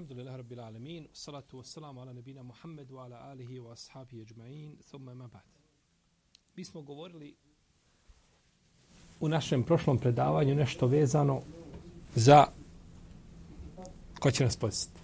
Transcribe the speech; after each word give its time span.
Alhamdulillah 0.00 0.36
Rabbil 0.38 0.60
Alamin, 0.60 1.08
salatu 1.12 1.58
wassalamu 1.58 2.00
ala 2.00 2.14
nebina 2.14 2.42
Muhammedu, 2.42 2.98
ala 2.98 3.16
alihi 3.30 3.60
wa 3.60 3.72
ashabi 3.72 4.24
ajma'in, 4.24 4.78
thumma 4.90 5.14
ma 5.14 5.28
ba'd. 5.28 5.42
Mi 6.56 6.64
smo 6.64 6.82
govorili 6.82 7.36
u 9.20 9.28
našem 9.28 9.62
prošlom 9.62 9.98
predavanju 9.98 10.54
nešto 10.54 10.86
vezano 10.86 11.42
za 12.14 12.46
ko 14.20 14.30
će 14.30 14.44
nas 14.44 14.56
posjetiti. 14.56 15.00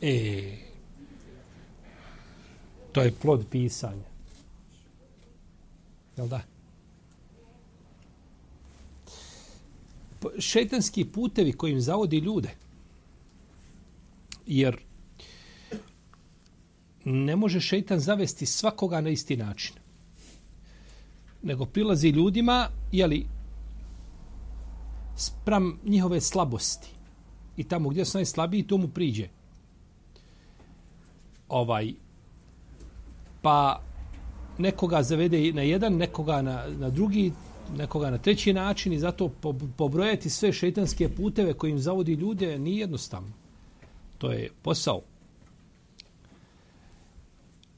E, 0.00 0.56
to 2.92 3.02
je 3.02 3.12
plod 3.22 3.46
pisanja. 3.50 4.08
Jel 6.16 6.28
da? 6.28 6.51
Šetanski 10.38 11.04
putevi 11.04 11.52
kojim 11.52 11.80
zavodi 11.80 12.18
ljude. 12.18 12.50
Jer 14.46 14.76
ne 17.04 17.36
može 17.36 17.60
šetan 17.60 18.00
zavesti 18.00 18.46
svakoga 18.46 19.00
na 19.00 19.10
isti 19.10 19.36
način. 19.36 19.76
Nego 21.42 21.64
prilazi 21.66 22.08
ljudima, 22.08 22.68
jeli, 22.92 23.26
spram 25.16 25.78
njihove 25.84 26.20
slabosti. 26.20 26.88
I 27.56 27.64
tamo 27.64 27.88
gdje 27.88 28.04
su 28.04 28.18
najslabiji, 28.18 28.66
to 28.66 28.76
mu 28.78 28.88
priđe. 28.88 29.28
Ovaj, 31.48 31.92
pa 33.42 33.82
nekoga 34.58 35.02
zavede 35.02 35.52
na 35.52 35.62
jedan, 35.62 35.96
nekoga 35.96 36.42
na, 36.42 36.66
na 36.78 36.90
drugi, 36.90 37.32
nekoga 37.76 38.10
na 38.10 38.18
treći 38.18 38.52
način 38.52 38.92
i 38.92 38.98
zato 38.98 39.28
pobrojati 39.76 40.30
sve 40.30 40.52
šeitanske 40.52 41.08
puteve 41.08 41.54
kojim 41.54 41.78
zavodi 41.78 42.12
ljude 42.12 42.58
nije 42.58 42.78
jednostavno. 42.78 43.32
To 44.18 44.32
je 44.32 44.50
posao. 44.62 45.02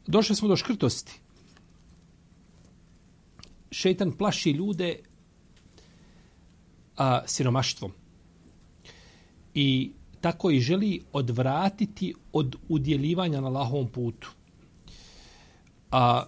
Došli 0.06 0.36
smo 0.36 0.48
do 0.48 0.56
škrtosti. 0.56 1.20
Šeitan 3.70 4.12
plaši 4.12 4.50
ljude 4.50 4.98
a, 6.96 7.22
siromaštvom. 7.26 7.92
I 9.54 9.90
tako 10.20 10.50
i 10.50 10.60
želi 10.60 11.02
odvratiti 11.12 12.14
od 12.32 12.56
udjeljivanja 12.68 13.40
na 13.40 13.48
lahovom 13.48 13.88
putu. 13.88 14.30
A 15.90 16.24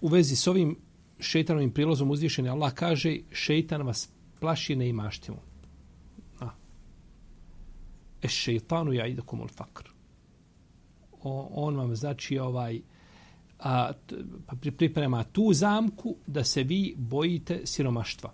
u 0.00 0.08
vezi 0.08 0.36
s 0.36 0.46
ovim 0.46 0.76
šeitanovim 1.22 1.70
prilozom 1.70 2.10
uzvišeni 2.10 2.48
Allah 2.48 2.74
kaže 2.74 3.16
šeitan 3.32 3.82
vas 3.82 4.10
plaši 4.40 4.76
neimaštivom. 4.76 5.40
A. 6.40 6.48
E 8.22 8.28
šeitanu 8.28 8.92
ja 8.92 9.06
idu 9.06 9.22
kumul 9.22 9.48
fakr. 9.48 9.88
O, 11.22 11.48
on 11.52 11.76
vam 11.76 11.96
znači 11.96 12.38
ovaj 12.38 12.80
a, 13.58 13.92
pa 14.46 14.56
priprema 14.76 15.24
tu 15.24 15.52
zamku 15.52 16.16
da 16.26 16.44
se 16.44 16.62
vi 16.62 16.94
bojite 16.96 17.60
siromaštva. 17.64 18.32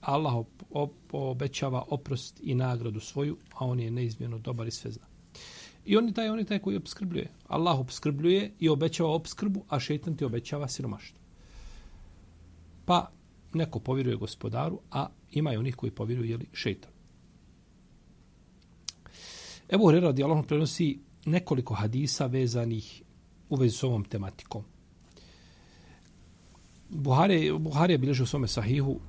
Allah 0.00 0.34
op, 0.34 0.62
op, 0.70 0.92
obećava 1.12 1.84
oprost 1.88 2.40
i 2.42 2.54
nagradu 2.54 3.00
svoju, 3.00 3.36
a 3.54 3.66
on 3.66 3.80
je 3.80 3.90
neizmjerno 3.90 4.38
dobar 4.38 4.66
i 4.66 4.70
sve 4.70 4.90
zna. 4.90 5.04
I 5.84 5.96
on 5.96 6.06
je 6.06 6.12
taj, 6.12 6.28
on 6.28 6.38
je 6.38 6.44
taj 6.44 6.58
koji 6.58 6.76
obskrbljuje. 6.76 7.30
Allah 7.48 7.78
obskrbljuje 7.78 8.52
i 8.58 8.68
obećava 8.68 9.10
obskrbu, 9.10 9.64
a 9.68 9.80
šeitan 9.80 10.16
ti 10.16 10.24
obećava 10.24 10.68
siromaštvo. 10.68 11.19
Pa 12.90 13.10
neko 13.54 13.78
povjeruje 13.78 14.16
gospodaru, 14.16 14.80
a 14.90 15.06
ima 15.30 15.52
i 15.52 15.56
onih 15.56 15.76
koji 15.76 15.90
povjeruju 15.90 16.30
jeli, 16.30 16.46
šeitan. 16.52 16.90
Evo 19.68 19.84
Hore 19.84 20.00
radi 20.00 20.24
Allah 20.24 20.44
prenosi 20.46 20.98
nekoliko 21.24 21.74
hadisa 21.74 22.26
vezanih 22.26 23.02
u 23.48 23.56
vezi 23.56 23.76
s 23.76 23.82
ovom 23.82 24.04
tematikom. 24.04 24.64
Buhari, 26.88 27.52
Buhari 27.58 27.94
je 27.94 27.98
bilježio 27.98 28.24
u 28.24 28.26
svome 28.26 28.48
sahihu 28.48 29.00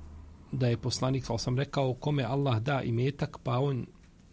da 0.52 0.68
je 0.68 0.78
poslanik, 0.78 1.26
kao 1.26 1.38
sam 1.38 1.58
rekao, 1.58 1.94
kome 1.94 2.24
Allah 2.24 2.60
da 2.60 2.82
i 2.82 2.92
metak, 2.92 3.38
pa 3.44 3.60
on 3.60 3.86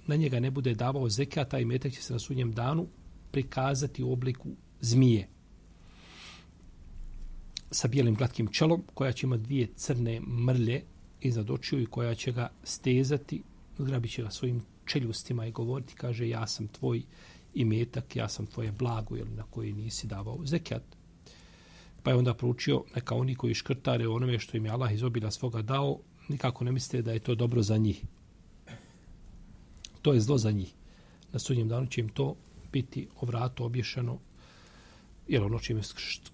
na 0.06 0.16
njega 0.16 0.40
ne 0.40 0.50
bude 0.50 0.74
davao 0.74 1.08
zekata 1.08 1.58
i 1.58 1.64
metak 1.64 1.92
će 1.92 2.02
se 2.02 2.12
na 2.12 2.18
sudnjem 2.18 2.52
danu 2.52 2.86
prikazati 3.30 4.02
u 4.02 4.12
obliku 4.12 4.48
zmije 4.80 5.37
sa 7.70 7.88
bijelim 7.88 8.14
glatkim 8.14 8.48
čelom, 8.52 8.82
koja 8.94 9.12
će 9.12 9.26
imati 9.26 9.42
dvije 9.42 9.68
crne 9.76 10.20
mrlje 10.20 10.82
iznad 11.20 11.50
očiju 11.50 11.82
i 11.82 11.86
koja 11.86 12.14
će 12.14 12.32
ga 12.32 12.50
stezati, 12.64 13.42
zgrabit 13.78 14.10
će 14.12 14.22
ga 14.22 14.30
svojim 14.30 14.62
čeljustima 14.84 15.46
i 15.46 15.52
govoriti, 15.52 15.94
kaže, 15.94 16.28
ja 16.28 16.46
sam 16.46 16.68
tvoj 16.68 17.02
imetak, 17.54 18.16
ja 18.16 18.28
sam 18.28 18.46
tvoje 18.46 18.72
blago, 18.72 19.16
jel, 19.16 19.26
na 19.36 19.42
koji 19.50 19.72
nisi 19.72 20.06
davao 20.06 20.38
zekijat. 20.44 20.82
Pa 22.02 22.10
je 22.10 22.16
onda 22.16 22.34
proučio, 22.34 22.84
neka 22.94 23.14
oni 23.14 23.34
koji 23.34 23.54
škrtare 23.54 24.08
onome 24.08 24.38
što 24.38 24.56
im 24.56 24.64
je 24.64 24.70
Allah 24.70 24.92
iz 24.92 25.02
obila 25.02 25.30
svoga 25.30 25.62
dao, 25.62 25.98
nikako 26.28 26.64
ne 26.64 26.72
mislite 26.72 27.02
da 27.02 27.12
je 27.12 27.18
to 27.18 27.34
dobro 27.34 27.62
za 27.62 27.76
njih. 27.76 28.04
To 30.02 30.12
je 30.12 30.20
zlo 30.20 30.38
za 30.38 30.50
njih. 30.50 30.74
Na 31.32 31.38
sudnjem 31.38 31.68
danu 31.68 31.86
će 31.86 32.00
im 32.00 32.08
to 32.08 32.36
biti 32.72 33.08
o 33.20 33.26
vratu 33.26 33.64
obješeno, 33.64 34.18
jer 35.28 35.42
ono 35.42 35.58
čime 35.58 35.82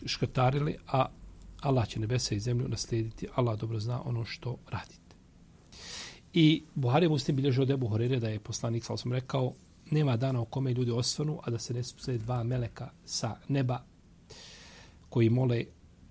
škrtarili, 0.07 0.77
a 0.87 1.07
Allah 1.65 1.89
će 1.89 2.01
nebesa 2.01 2.35
i 2.35 2.41
zemlju 2.41 2.69
naslijediti. 2.69 3.27
Allah 3.35 3.59
dobro 3.59 3.81
zna 3.81 4.03
ono 4.05 4.25
što 4.25 4.57
radite. 4.71 5.17
I 6.33 6.63
Buhari 6.75 7.09
Muslim 7.09 7.37
bilježi 7.37 7.63
od 7.63 7.71
Ebu 7.71 7.89
Horere 7.89 8.21
da 8.21 8.29
je 8.29 8.41
poslanik, 8.41 8.85
sal 8.85 8.97
sam 8.97 9.13
rekao, 9.13 9.53
nema 9.91 10.17
dana 10.17 10.41
u 10.41 10.45
kome 10.45 10.73
ljudi 10.73 10.91
osvanu, 10.91 11.41
a 11.43 11.51
da 11.51 11.59
se 11.59 11.75
ne 11.75 11.83
spuse 11.83 12.19
dva 12.19 12.43
meleka 12.43 12.91
sa 13.05 13.37
neba 13.49 13.85
koji 15.09 15.31
mole, 15.31 15.65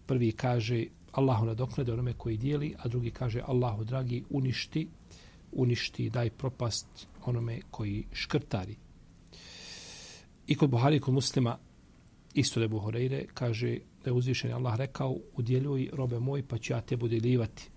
prvi 0.06 0.32
kaže 0.32 0.86
Allahu 1.12 1.46
nadoknade 1.46 1.94
onome 1.94 2.14
koji 2.14 2.38
dijeli, 2.38 2.76
a 2.80 2.88
drugi 2.88 3.12
kaže 3.12 3.42
Allahu 3.48 3.84
dragi 3.84 4.24
uništi, 4.30 4.88
uništi, 5.52 6.10
daj 6.10 6.30
propast 6.30 6.88
onome 7.26 7.60
koji 7.72 8.06
škrtari. 8.12 8.76
I 10.48 10.56
kod 10.56 10.70
Buhari 10.70 11.00
kod 11.00 11.14
muslima, 11.14 11.58
isto 12.34 12.60
da 12.60 12.68
Buhari 12.68 13.28
kaže 13.34 13.78
da 14.04 14.10
je 14.10 14.14
uzvišen 14.14 14.54
Allah 14.54 14.76
rekao 14.78 15.18
udjeljuj 15.34 15.90
robe 15.94 16.20
moj 16.20 16.48
pa 16.48 16.58
ću 16.58 16.74
ja 16.74 16.82
te 16.82 16.98
budjeljivati. 16.98 17.70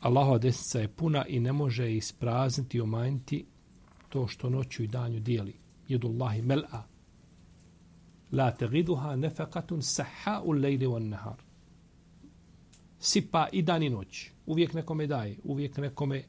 Allahova 0.00 0.38
desnica 0.38 0.78
je 0.78 0.88
puna 0.88 1.26
i 1.26 1.40
ne 1.40 1.52
može 1.52 1.94
isprazniti 1.94 2.76
i 2.76 2.80
omanjiti 2.80 3.46
to 4.08 4.26
što 4.26 4.50
noću 4.50 4.82
i 4.82 4.86
danju 4.86 5.20
dijeli. 5.20 5.54
Jedullahi 5.88 6.42
mel'a. 6.42 6.82
La 8.32 8.50
te 8.50 8.68
giduha 8.68 9.16
nefekatun 9.16 9.82
saha 9.82 10.40
u 10.44 10.52
lejli 10.52 10.86
on 10.86 11.08
nehar. 11.08 11.42
Sipa 12.98 13.48
i 13.52 13.62
dan 13.62 13.82
i 13.82 13.90
noć. 13.90 14.30
Uvijek 14.46 14.74
nekome 14.74 15.06
daje. 15.06 15.38
Uvijek 15.44 15.76
nekome 15.76 16.24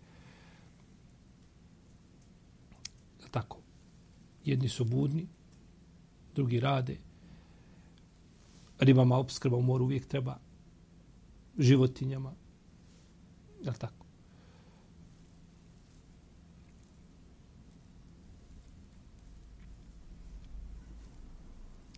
tako. 3.31 3.57
Jedni 4.45 4.69
su 4.69 4.85
budni, 4.85 5.27
drugi 6.35 6.59
rade, 6.59 6.97
ribama 8.83 9.17
obskrba 9.17 9.57
u 9.57 9.61
moru 9.61 9.85
uvijek 9.85 10.07
treba 10.07 10.37
životinjama. 11.57 12.33
Je 13.63 13.71
li 13.71 13.77
tako? 13.77 14.05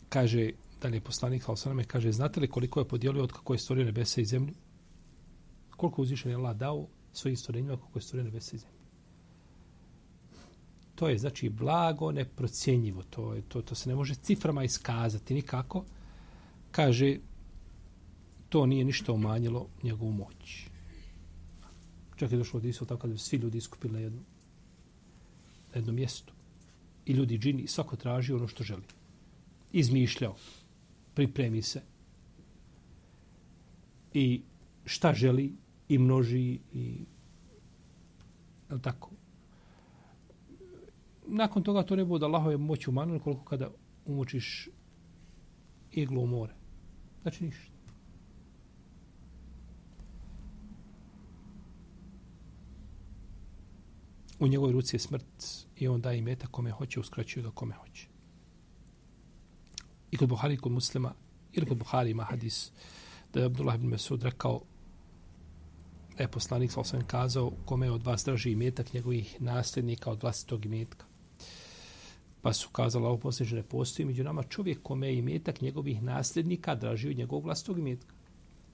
Kaže, 0.09 0.51
da 0.81 0.87
li 0.87 0.97
je 0.97 1.01
poslanik 1.01 1.43
Halosaname, 1.43 1.83
kaže, 1.83 2.11
znate 2.11 2.39
li 2.39 2.47
koliko 2.47 2.79
je 2.79 2.87
podijelio 2.87 3.23
od 3.23 3.31
kako 3.31 3.53
je 3.53 3.59
stvorio 3.59 3.85
nebesa 3.85 4.21
i 4.21 4.25
zemlju? 4.25 4.53
Koliko 5.77 6.01
uzvišen 6.01 6.31
je 6.31 6.35
Allah 6.35 6.55
dao 6.55 6.87
svojim 7.13 7.37
stvorenjima 7.37 7.77
kako 7.77 7.99
je 7.99 8.03
stvorio 8.03 8.23
nebesa 8.23 8.55
i 8.55 8.59
zemlju? 8.59 8.75
To 10.95 11.09
je, 11.09 11.17
znači, 11.17 11.49
blago, 11.49 12.11
neprocjenjivo. 12.11 13.03
To, 13.03 13.33
je, 13.33 13.41
to, 13.41 13.61
to 13.61 13.75
se 13.75 13.89
ne 13.89 13.95
može 13.95 14.15
ciframa 14.15 14.63
iskazati 14.63 15.33
nikako 15.33 15.83
kaže 16.75 17.17
to 18.49 18.65
nije 18.65 18.85
ništa 18.85 19.13
umanjilo 19.13 19.67
njegovu 19.83 20.11
moć. 20.11 20.67
Čak 22.15 22.31
je 22.31 22.37
došlo 22.37 22.57
od 22.57 22.65
Isu 22.65 22.85
tako 22.85 23.07
da 23.07 23.13
bi 23.13 23.19
svi 23.19 23.37
ljudi 23.37 23.57
iskupili 23.57 23.93
na 23.93 23.99
jednu 23.99 24.21
na 25.73 25.79
jedno 25.79 25.93
mjesto. 25.93 26.33
I 27.05 27.13
ljudi 27.13 27.37
džini, 27.37 27.67
svako 27.67 27.95
traži 27.95 28.33
ono 28.33 28.47
što 28.47 28.63
želi. 28.63 28.83
Izmišljao. 29.71 30.35
Pripremi 31.13 31.61
se. 31.61 31.81
I 34.13 34.41
šta 34.85 35.13
želi 35.13 35.53
i 35.89 35.97
množi 35.97 36.59
i 36.73 37.05
je 38.71 38.81
tako? 38.81 39.11
Nakon 41.27 41.63
toga 41.63 41.83
to 41.83 41.95
ne 41.95 42.05
bude 42.05 42.25
Allahove 42.25 42.57
moć 42.57 42.87
u 42.87 42.91
manu 42.91 43.19
koliko 43.19 43.43
kada 43.43 43.71
umučiš 44.05 44.69
iglu 45.91 46.23
u 46.23 46.27
more. 46.27 46.64
Znači 47.25 47.43
ništa. 47.43 47.71
U 54.39 54.47
njegovoj 54.47 54.73
ruci 54.73 54.95
je 54.95 54.99
smrt 54.99 55.65
i 55.77 55.87
on 55.87 56.01
daje 56.01 56.17
imeta 56.17 56.47
kome 56.47 56.71
hoće, 56.71 56.99
uskraćuje 56.99 57.43
ga 57.43 57.51
kome 57.51 57.75
hoće. 57.75 58.07
I 60.11 60.17
kod 60.17 60.29
Buhari, 60.29 60.57
kod 60.57 60.71
muslima, 60.71 61.13
ili 61.53 61.65
kod 61.65 61.77
Buhari 61.77 62.11
ima 62.11 62.23
hadis 62.23 62.71
da 63.33 63.39
je 63.39 63.45
Abdullah 63.45 63.75
ibn 63.75 63.87
Mesud 63.87 64.23
rekao 64.23 64.61
da 66.17 66.23
je 66.23 66.31
poslanik 66.31 66.71
sa 66.71 66.79
osvijem 66.79 67.07
kazao 67.07 67.51
kome 67.65 67.91
od 67.91 68.03
vas 68.03 68.25
draži 68.25 68.51
imetak 68.51 68.93
njegovih 68.93 69.41
nasljednika 69.41 70.11
od 70.11 70.21
vlastitog 70.21 70.65
imetka. 70.65 71.05
Pa 72.45 72.53
su 72.53 72.69
kazali, 72.69 73.05
ovo 73.05 73.17
posljednje 73.17 73.55
ne 73.55 73.63
postoji 73.63 74.05
među 74.05 74.23
nama 74.23 74.43
čovjek 74.43 74.79
kome 74.83 75.07
je 75.07 75.17
imetak 75.17 75.61
njegovih 75.61 76.03
nasljednika 76.03 76.75
draži 76.75 77.09
od 77.09 77.17
njegovog 77.17 77.43
vlastog 77.43 77.79
imetka. 77.79 78.13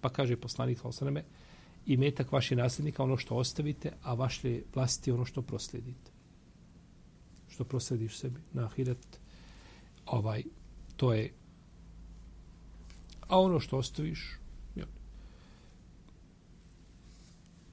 Pa 0.01 0.09
kaže 0.09 0.35
poslanik 0.35 0.85
Osaname, 0.85 1.23
imetak 1.85 2.31
vaših 2.31 2.57
nasljednika 2.57 3.03
ono 3.03 3.17
što 3.17 3.35
ostavite, 3.35 3.91
a 4.03 4.13
vaš 4.13 4.43
je 4.43 4.63
ono 5.13 5.25
što 5.25 5.41
proslijedite. 5.41 6.11
Što 7.49 7.63
proslediš 7.63 8.17
sebi 8.17 8.39
na 8.53 8.65
ahiret, 8.65 9.19
ovaj, 10.05 10.43
to 10.97 11.13
je 11.13 11.33
a 13.27 13.39
ono 13.39 13.59
što 13.59 13.77
ostaviš 13.77 14.39
jel. 14.75 14.87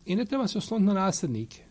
i 0.07 0.17
ne 0.17 0.25
treba 0.25 0.49
se 0.49 0.59
osloniti 0.59 0.87
na 0.87 0.95
nasljednike 0.95 1.65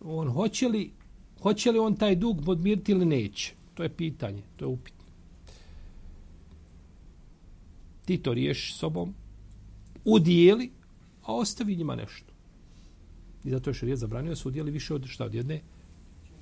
on 0.00 0.28
hoće 0.28 0.68
li 0.68 0.95
hoće 1.42 1.72
li 1.72 1.78
on 1.78 1.96
taj 1.96 2.16
dug 2.16 2.42
podmiriti 2.44 2.92
ili 2.92 3.04
neće 3.04 3.52
to 3.74 3.82
je 3.82 3.88
pitanje, 3.88 4.42
to 4.56 4.64
je 4.64 4.68
upitno 4.68 4.96
ti 8.04 8.18
to 8.18 8.34
riješ 8.34 8.74
sobom 8.74 9.14
udijeli 10.04 10.70
a 11.22 11.34
ostavi 11.34 11.76
njima 11.76 11.96
nešto 11.96 12.32
i 13.44 13.50
zato 13.50 13.70
je 13.70 13.74
šarijet 13.74 13.98
zabranio 13.98 14.30
da 14.30 14.36
se 14.36 14.48
udijeli 14.48 14.70
više 14.70 14.94
od 14.94 15.06
šta 15.06 15.24
od 15.24 15.34
jedne 15.34 15.60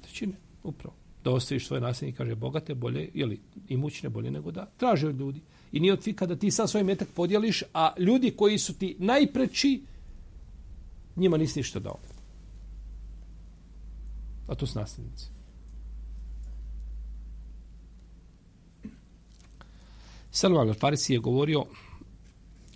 trećine 0.02 0.34
upravo 0.62 0.94
da 1.24 1.30
ostaviš 1.30 1.66
svoje 1.66 1.80
nasljednike, 1.80 2.16
kaže 2.16 2.34
bogate, 2.34 2.74
bolje, 2.74 3.08
ili 3.14 3.40
imućne, 3.68 4.08
bolje 4.08 4.30
nego 4.30 4.50
da 4.50 4.66
traže 4.76 5.08
od 5.08 5.18
ljudi. 5.18 5.40
I 5.72 5.80
nije 5.80 5.92
od 5.92 6.02
fika 6.02 6.26
da 6.26 6.36
ti 6.36 6.50
sad 6.50 6.70
svoj 6.70 6.84
metak 6.84 7.08
podijeliš, 7.14 7.62
a 7.74 7.94
ljudi 7.98 8.30
koji 8.30 8.58
su 8.58 8.74
ti 8.78 8.96
najpreći, 8.98 9.82
njima 11.16 11.36
nisi 11.36 11.58
ništa 11.58 11.78
dao. 11.78 11.98
A 14.46 14.54
to 14.54 14.66
su 14.66 14.78
nasljednici. 14.78 15.28
Salman 20.30 20.68
al-Farisi 20.68 21.12
je 21.12 21.18
govorio 21.18 21.64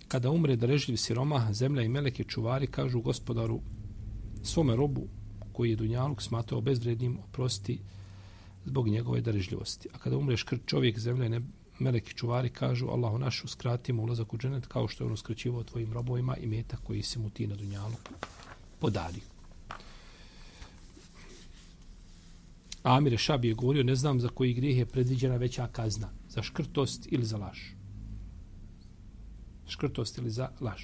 kada 0.07 0.31
umre 0.31 0.55
drežljiv 0.55 0.97
siroma, 0.97 1.47
zemlja 1.53 1.81
i 1.83 1.89
meleke 1.89 2.23
čuvari 2.23 2.67
kažu 2.67 3.01
gospodaru 3.01 3.61
svome 4.43 4.75
robu 4.75 5.07
koji 5.53 5.69
je 5.69 5.75
Dunjaluk 5.75 6.21
smatrao 6.21 6.61
bezvrednim 6.61 7.17
oprosti 7.19 7.79
zbog 8.65 8.87
njegove 8.87 9.21
drežljivosti. 9.21 9.89
A 9.93 9.97
kada 9.97 10.17
umre 10.17 10.37
škrt 10.37 10.61
čovjek, 10.65 10.99
zemlja 10.99 11.29
ne 11.29 11.41
meleki 11.79 12.13
čuvari 12.13 12.49
kažu 12.49 12.87
Allahu 12.87 13.17
našu 13.17 13.47
skratimo 13.47 14.03
ulazak 14.03 14.33
u 14.33 14.37
dženet 14.37 14.65
kao 14.65 14.87
što 14.87 15.03
je 15.03 15.09
on 15.09 15.17
skraćivao 15.17 15.63
tvojim 15.63 15.93
robovima 15.93 16.37
i 16.37 16.47
meta 16.47 16.77
koji 16.77 17.01
si 17.03 17.19
mu 17.19 17.29
ti 17.29 17.47
na 17.47 17.55
Dunjaluku 17.55 18.13
podali. 18.79 19.21
Amir 22.83 23.17
Šabi 23.17 23.47
je 23.47 23.53
govorio, 23.53 23.83
ne 23.83 23.95
znam 23.95 24.19
za 24.19 24.29
koji 24.29 24.53
grijeh 24.53 24.77
je 24.77 24.85
predviđena 24.85 25.35
veća 25.35 25.67
kazna. 25.67 26.09
Za 26.29 26.41
škrtost 26.41 27.07
ili 27.11 27.25
za 27.25 27.37
laž. 27.37 27.59
Škrtost 29.67 30.17
ili 30.17 30.31
za 30.31 30.49
laž. 30.61 30.83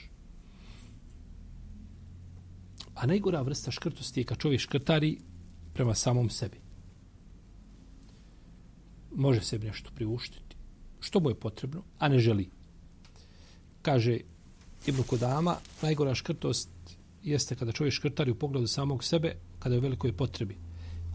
A 2.96 3.06
najgora 3.06 3.42
vrsta 3.42 3.72
škrtosti 3.72 4.20
je 4.20 4.24
kad 4.24 4.38
čovjek 4.38 4.62
škrtari 4.62 5.18
prema 5.74 5.94
samom 5.94 6.30
sebi 6.30 6.66
može 9.16 9.42
sebi 9.42 9.68
nešto 9.68 9.90
priuštiti, 9.96 10.56
što 11.00 11.20
mu 11.20 11.30
je 11.30 11.40
potrebno, 11.40 11.84
a 12.00 12.10
ne 12.10 12.20
želi. 12.20 12.50
Kaže 13.82 14.20
Ibn 14.88 15.04
Kodama, 15.04 15.58
najgora 15.82 16.16
škrtost 16.16 16.70
jeste 17.24 17.56
kada 17.56 17.72
čovjek 17.72 17.94
škrtari 17.94 18.32
u 18.32 18.36
pogledu 18.36 18.68
samog 18.68 19.04
sebe, 19.04 19.36
kada 19.60 19.76
je 19.76 19.80
u 19.80 19.82
velikoj 19.82 20.14
potrebi. 20.14 20.58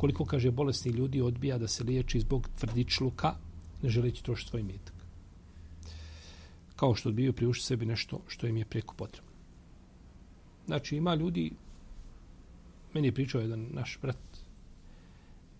Koliko, 0.01 0.25
kaže, 0.25 0.51
bolesni 0.51 0.91
ljudi 0.91 1.21
odbija 1.21 1.59
da 1.59 1.69
se 1.69 1.85
liječi 1.85 2.21
zbog 2.21 2.49
tvrdičluka, 2.59 3.35
ne 3.83 3.91
želeći 3.91 4.25
trošiti 4.25 4.51
svoj 4.51 4.63
metak. 4.63 4.95
Kao 6.77 6.95
što 6.95 7.09
odbiju 7.09 7.33
priušiti 7.33 7.67
sebi 7.67 7.87
nešto 7.87 8.21
što 8.29 8.47
im 8.47 8.57
je 8.57 8.65
preko 8.65 8.95
potrebno. 8.95 9.31
Znači, 10.67 10.97
ima 10.97 11.15
ljudi, 11.15 11.53
meni 12.95 13.09
je 13.09 13.15
pričao 13.15 13.41
jedan 13.41 13.67
naš 13.71 13.99
brat, 14.03 14.41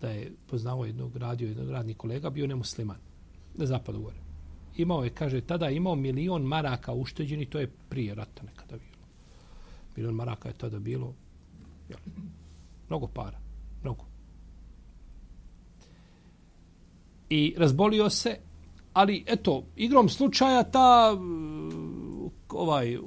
da 0.01 0.09
je 0.09 0.31
poznao 0.47 0.85
jednog 0.85 1.15
radio, 1.15 1.47
jednog 1.47 1.69
radni 1.69 1.93
kolega, 1.93 2.29
bio 2.29 2.47
nemusliman. 2.47 2.97
Na 3.55 3.65
zapadu 3.65 4.01
gore. 4.01 4.17
Imao 4.77 5.03
je, 5.03 5.09
kaže, 5.09 5.41
tada 5.41 5.67
je 5.67 5.75
imao 5.75 5.95
milion 5.95 6.43
maraka 6.43 6.93
ušteđeni, 6.93 7.45
to 7.45 7.59
je 7.59 7.71
prije 7.89 8.15
rata 8.15 8.43
nekada 8.43 8.77
bilo. 8.77 9.05
Milion 9.95 10.15
maraka 10.15 10.49
je 10.49 10.57
tada 10.57 10.79
bilo. 10.79 11.13
jel, 11.89 11.99
mnogo 12.89 13.07
para. 13.07 13.39
Mnogo. 13.81 14.11
I 17.33 17.53
razbolio 17.57 18.09
se, 18.09 18.37
ali 18.93 19.23
eto, 19.27 19.63
igrom 19.75 20.09
slučaja 20.09 20.63
ta 20.63 21.17
ovaj 22.49 22.97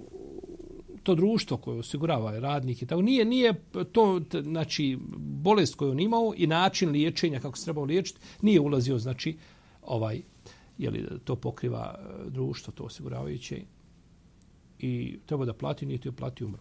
to 1.03 1.15
društvo 1.15 1.56
koje 1.56 1.79
osigurava 1.79 2.38
radnik 2.38 2.82
i 2.82 2.87
tako 2.87 3.03
nije 3.03 3.25
nije 3.25 3.55
to 3.93 4.21
znači 4.43 4.99
bolest 5.17 5.75
koju 5.75 5.91
on 5.91 6.00
imao 6.00 6.32
i 6.37 6.47
način 6.47 6.91
liječenja 6.91 7.41
kako 7.41 7.59
se 7.59 7.65
trebao 7.65 7.85
liječiti 7.85 8.21
nije 8.43 8.61
ulazio 8.61 8.99
znači 8.99 9.37
ovaj 9.83 10.23
je 10.78 10.90
li 10.90 11.09
to 11.25 11.37
pokriva 11.37 11.99
e, 11.99 12.31
društvo 12.31 12.73
to 12.73 12.85
osiguravajuće 12.85 13.62
i 14.78 15.19
treba 15.26 15.45
da 15.45 15.52
plati 15.52 15.87
nije 15.87 15.99
htio 15.99 16.12
plati 16.12 16.45
umro. 16.45 16.61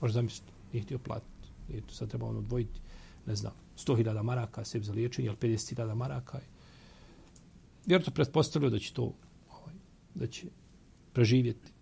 Možeš 0.00 0.14
zamisliti 0.14 0.52
nije 0.72 0.82
htio 0.82 0.98
platiti 0.98 1.48
nije 1.68 1.80
to 1.80 1.94
sad 1.94 2.08
treba 2.08 2.26
on 2.26 2.36
odvojiti 2.36 2.80
ne 3.26 3.34
znam. 3.34 3.67
100.000 3.86 4.22
maraka 4.22 4.64
sebi 4.64 4.84
za 4.84 4.92
liječenje 4.92 5.28
ali 5.28 5.38
50.000 5.38 5.94
maraka 5.94 6.40
jer 7.86 8.04
to 8.04 8.10
pretpostavljaju 8.10 8.70
da 8.70 8.78
će 8.78 8.92
to 8.92 9.14
ovaj, 9.50 9.74
da 10.14 10.26
će 10.26 10.46
preživjeti 11.12 11.72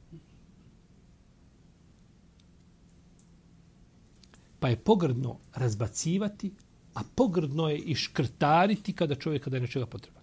pa 4.67 4.69
je 4.69 4.77
pogrdno 4.77 5.39
razbacivati, 5.55 6.55
a 6.95 7.01
pogrdno 7.15 7.69
je 7.69 7.79
i 7.79 7.95
škrtariti 7.95 8.93
kada 8.93 9.15
čovjek 9.15 9.45
kada 9.45 9.57
je 9.57 9.61
nečega 9.61 9.87
potreba. 9.87 10.21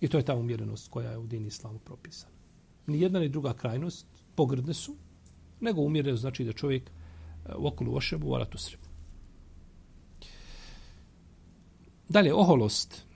I 0.00 0.08
to 0.08 0.18
je 0.18 0.24
ta 0.24 0.34
umjerenost 0.34 0.90
koja 0.90 1.10
je 1.10 1.18
u 1.18 1.26
din 1.26 1.46
islamu 1.46 1.78
propisana. 1.78 2.34
Ni 2.86 3.00
jedna 3.00 3.20
ni 3.20 3.28
druga 3.28 3.52
krajnost 3.52 4.06
pogrdne 4.34 4.74
su, 4.74 4.96
nego 5.60 5.80
umjereno 5.80 6.16
znači 6.16 6.44
da 6.44 6.52
čovjek 6.52 6.90
eh, 6.90 7.54
u 7.58 7.66
okolu 7.66 7.96
ošebu, 7.96 8.28
u 8.28 8.44
tu 8.44 8.58
srebu. 8.58 8.79
Dalje, 12.10 12.34
oholost. 12.34 13.06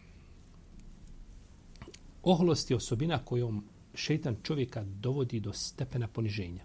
Oholost 2.22 2.70
je 2.70 2.76
osobina 2.76 3.24
kojom 3.24 3.64
šeitan 3.94 4.36
čovjeka 4.42 4.84
dovodi 4.84 5.40
do 5.40 5.52
stepena 5.52 6.08
poniženja. 6.08 6.62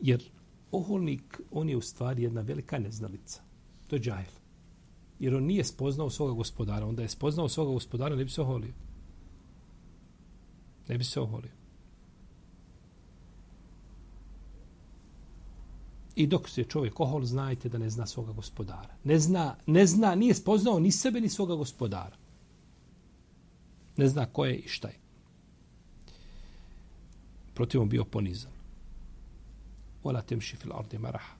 Jer 0.00 0.22
oholnik, 0.70 1.40
on 1.50 1.68
je 1.68 1.76
u 1.76 1.80
stvari 1.80 2.22
jedna 2.22 2.40
velika 2.40 2.78
neznalica. 2.78 3.42
To 3.86 3.96
je 3.96 4.00
džahil. 4.00 4.32
Jer 5.18 5.34
on 5.34 5.44
nije 5.44 5.64
spoznao 5.64 6.10
svoga 6.10 6.32
gospodara. 6.32 6.86
Onda 6.86 7.02
je 7.02 7.08
spoznao 7.08 7.48
svoga 7.48 7.72
gospodara, 7.72 8.16
ne 8.16 8.24
bi 8.24 8.30
se 8.30 8.42
oholio. 8.42 8.72
Ne 10.88 10.98
bi 10.98 11.04
se 11.04 11.20
oholio. 11.20 11.59
I 16.20 16.26
dok 16.26 16.48
se 16.48 16.64
čovjek 16.64 17.00
ohol, 17.00 17.24
znajte 17.24 17.68
da 17.68 17.78
ne 17.78 17.90
zna 17.90 18.06
svoga 18.06 18.32
gospodara. 18.32 18.94
Ne 19.04 19.18
zna, 19.18 19.56
ne 19.66 19.86
zna, 19.86 20.14
nije 20.14 20.34
spoznao 20.34 20.80
ni 20.80 20.92
sebe, 20.92 21.20
ni 21.20 21.28
svoga 21.28 21.54
gospodara. 21.54 22.16
Ne 23.96 24.08
zna 24.08 24.26
ko 24.26 24.44
je 24.44 24.56
i 24.56 24.68
šta 24.68 24.88
je. 24.88 24.98
Protivom 27.54 27.88
bio 27.88 28.04
ponizan 28.04 28.52
Ola 30.02 30.22
temši 30.22 30.56
fil 30.56 30.72
ardi 30.72 30.98
maraha. 30.98 31.34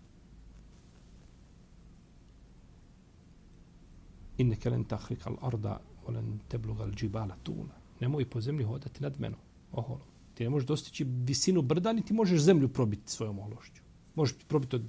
Inneke 4.39 4.71
len 4.71 4.85
tahrika 4.85 5.31
al 5.31 5.37
arda, 5.49 5.77
olen 6.07 6.39
tebluga 6.49 6.85
al 6.85 6.93
džibala 6.93 7.37
tuna. 7.43 7.77
Nemoj 8.01 8.31
po 8.31 8.41
zemlji 8.41 8.65
hodati 8.65 9.03
nad 9.03 9.21
menom, 9.21 9.41
oholom. 9.73 10.09
Ti 10.35 10.45
ne 10.45 10.51
možeš 10.51 10.67
dostići 10.67 11.05
visinu 11.05 11.63
brda, 11.63 11.93
ni 11.93 12.03
ti 12.03 12.15
možeš 12.15 12.41
zemlju 12.41 12.69
probiti 12.69 13.13
svojom 13.13 13.39
ohološću. 13.39 13.80
Možeš 14.14 14.35
probiti 14.49 14.76
od, 14.76 14.83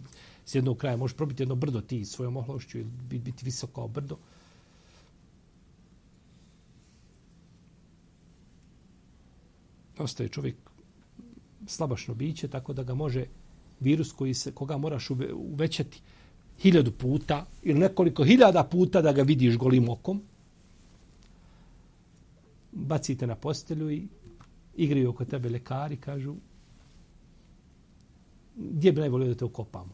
s 0.45 0.55
jednog 0.55 0.77
kraja, 0.77 0.97
možeš 0.97 1.17
probiti 1.17 1.43
jedno 1.43 1.55
brdo 1.55 1.81
ti 1.81 2.05
svojom 2.05 2.37
ohlošću 2.37 2.77
ili 2.77 2.89
biti, 3.09 3.23
biti 3.23 3.45
visoko 3.45 3.73
kao 3.73 3.87
brdo. 3.87 4.17
Ostaje 9.97 10.29
čovjek 10.29 10.55
slabašno 11.67 12.13
biće, 12.13 12.47
tako 12.47 12.73
da 12.73 12.83
ga 12.83 12.93
može 12.93 13.25
virus 13.79 14.11
koji 14.11 14.33
se, 14.33 14.51
koga 14.51 14.77
moraš 14.77 15.09
uvećati 15.33 16.01
hiljadu 16.59 16.91
puta 16.91 17.45
ili 17.63 17.79
nekoliko 17.79 18.23
hiljada 18.23 18.63
puta 18.63 19.01
da 19.01 19.11
ga 19.13 19.21
vidiš 19.21 19.57
golim 19.57 19.89
okom, 19.89 20.21
bacite 22.71 23.27
na 23.27 23.35
postelju 23.35 23.91
i 23.91 24.07
igraju 24.75 25.09
oko 25.09 25.25
tebe 25.25 25.49
lekari, 25.49 25.97
kažu 25.97 26.35
gdje 28.55 28.91
bi 28.91 29.01
najvolio 29.01 29.27
da 29.27 29.35
te 29.35 29.45
ukopamo? 29.45 29.93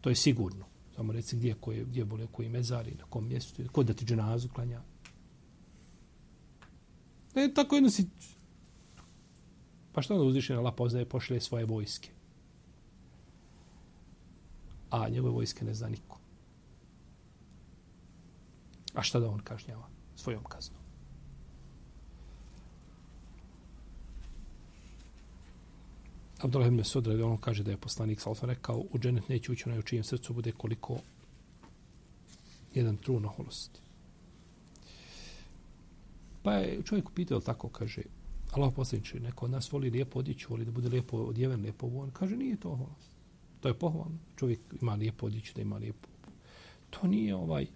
To 0.00 0.10
je 0.10 0.16
sigurno. 0.16 0.64
Samo 0.96 1.12
reci 1.12 1.36
gdje, 1.36 1.54
koje, 1.54 1.84
gdje 1.84 2.04
boli 2.04 2.26
koji 2.32 2.48
mezari, 2.48 2.94
na 2.94 3.04
kom 3.04 3.28
mjestu, 3.28 3.62
ko 3.72 3.82
da 3.82 3.94
ti 3.94 4.04
dženazu 4.04 4.48
klanja. 4.48 4.82
E, 7.34 7.54
tako 7.54 7.74
jedno 7.74 7.90
si... 7.90 8.08
Pa 9.92 10.02
što 10.02 10.14
onda 10.14 10.26
uzvišen 10.26 10.56
na 10.56 10.60
Allah 10.60 10.74
poznaje, 10.76 11.08
pošle 11.08 11.40
svoje 11.40 11.64
vojske. 11.64 12.10
A 14.90 15.08
njegove 15.08 15.32
vojske 15.32 15.64
ne 15.64 15.74
zna 15.74 15.88
niko. 15.88 16.18
A 18.94 19.02
šta 19.02 19.20
da 19.20 19.30
on 19.30 19.40
kažnjava? 19.40 19.88
Svojom 20.16 20.44
kaznom. 20.44 20.85
Abdullah 26.40 26.68
ibn 26.68 26.76
Mesud 26.76 27.06
radi 27.06 27.22
ono 27.22 27.36
kaže 27.36 27.62
da 27.62 27.70
je 27.70 27.76
poslanik 27.76 28.20
Salfa 28.20 28.46
rekao 28.46 28.84
u 28.92 28.98
dženet 28.98 29.28
neće 29.28 29.52
ući 29.52 29.64
onaj 29.66 29.78
u 29.78 29.82
čijem 29.82 30.04
srcu 30.04 30.32
bude 30.32 30.52
koliko 30.52 30.98
jedan 32.74 32.96
trun 32.96 33.24
oholosti. 33.24 33.80
Pa 36.42 36.52
je 36.52 36.82
čovjek 36.84 37.08
upitao 37.08 37.40
tako, 37.40 37.68
kaže, 37.68 38.02
Allah 38.52 38.72
poslaniče, 38.76 39.20
neko 39.20 39.44
od 39.44 39.50
nas 39.50 39.72
voli 39.72 39.90
lijepo 39.90 40.18
odjeću, 40.18 40.46
voli 40.50 40.64
da 40.64 40.70
bude 40.70 40.88
lijepo 40.88 41.16
odjeven, 41.16 41.60
lijepo 41.60 41.86
obuvan. 41.86 42.10
Kaže, 42.10 42.36
nije 42.36 42.56
to 42.56 42.70
oholost. 42.70 43.10
To 43.60 43.68
je 43.68 43.78
pohvalno. 43.78 44.18
Čovjek 44.36 44.60
ima 44.82 44.94
lijepo 44.94 45.26
odjeću, 45.26 45.52
da 45.54 45.62
ima 45.62 45.76
lijepo. 45.76 46.08
To 46.90 47.06
nije 47.06 47.34
ovaj... 47.34 47.66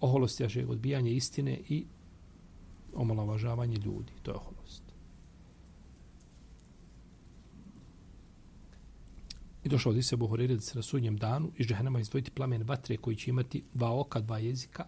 Oholost, 0.00 0.40
je 0.40 0.66
odbijanje 0.66 1.10
istine 1.10 1.60
i 1.68 1.84
omalovažavanje 2.94 3.76
ljudi. 3.76 4.12
To 4.22 4.30
je 4.30 4.36
oholost. 4.36 4.82
I 9.64 9.68
došao 9.68 9.92
od 9.92 10.04
se 10.04 10.16
Buhurire 10.16 10.54
da 10.54 10.60
se 10.60 10.78
na 10.78 10.82
sudnjem 10.82 11.16
danu 11.16 11.50
iz 11.56 11.66
džehennema 11.66 12.00
izdvojiti 12.00 12.30
plamen 12.30 12.62
vatre 12.62 12.96
koji 12.96 13.16
će 13.16 13.30
imati 13.30 13.62
dva 13.74 14.00
oka, 14.00 14.20
dva 14.20 14.38
jezika, 14.38 14.84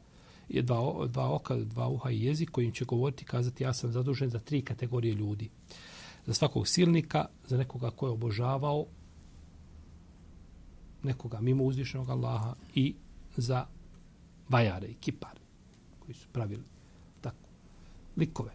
je 0.49 0.63
dva, 0.63 1.07
dva 1.07 1.35
oka, 1.35 1.57
dva 1.57 1.89
uha 1.89 2.11
i 2.11 2.25
jezik 2.25 2.51
kojim 2.51 2.73
će 2.73 2.85
govoriti 2.85 3.25
kazati 3.25 3.65
ja 3.65 3.75
sam 3.75 3.93
zadužen 3.93 4.31
za 4.31 4.39
tri 4.39 4.63
kategorije 4.63 5.15
ljudi. 5.15 5.51
Za 6.27 6.35
svakog 6.35 6.69
silnika, 6.69 7.27
za 7.47 7.57
nekoga 7.57 7.91
ko 7.91 8.07
je 8.07 8.13
obožavao 8.13 8.87
nekoga 11.03 11.41
mimo 11.41 11.65
uzvišenog 11.65 12.11
Allaha 12.11 12.55
i 12.75 12.95
za 13.37 13.67
vajare 14.49 14.89
i 14.89 14.95
kipare 14.95 15.41
koji 15.99 16.15
su 16.15 16.29
pravili 16.33 16.63
likove. 18.17 18.53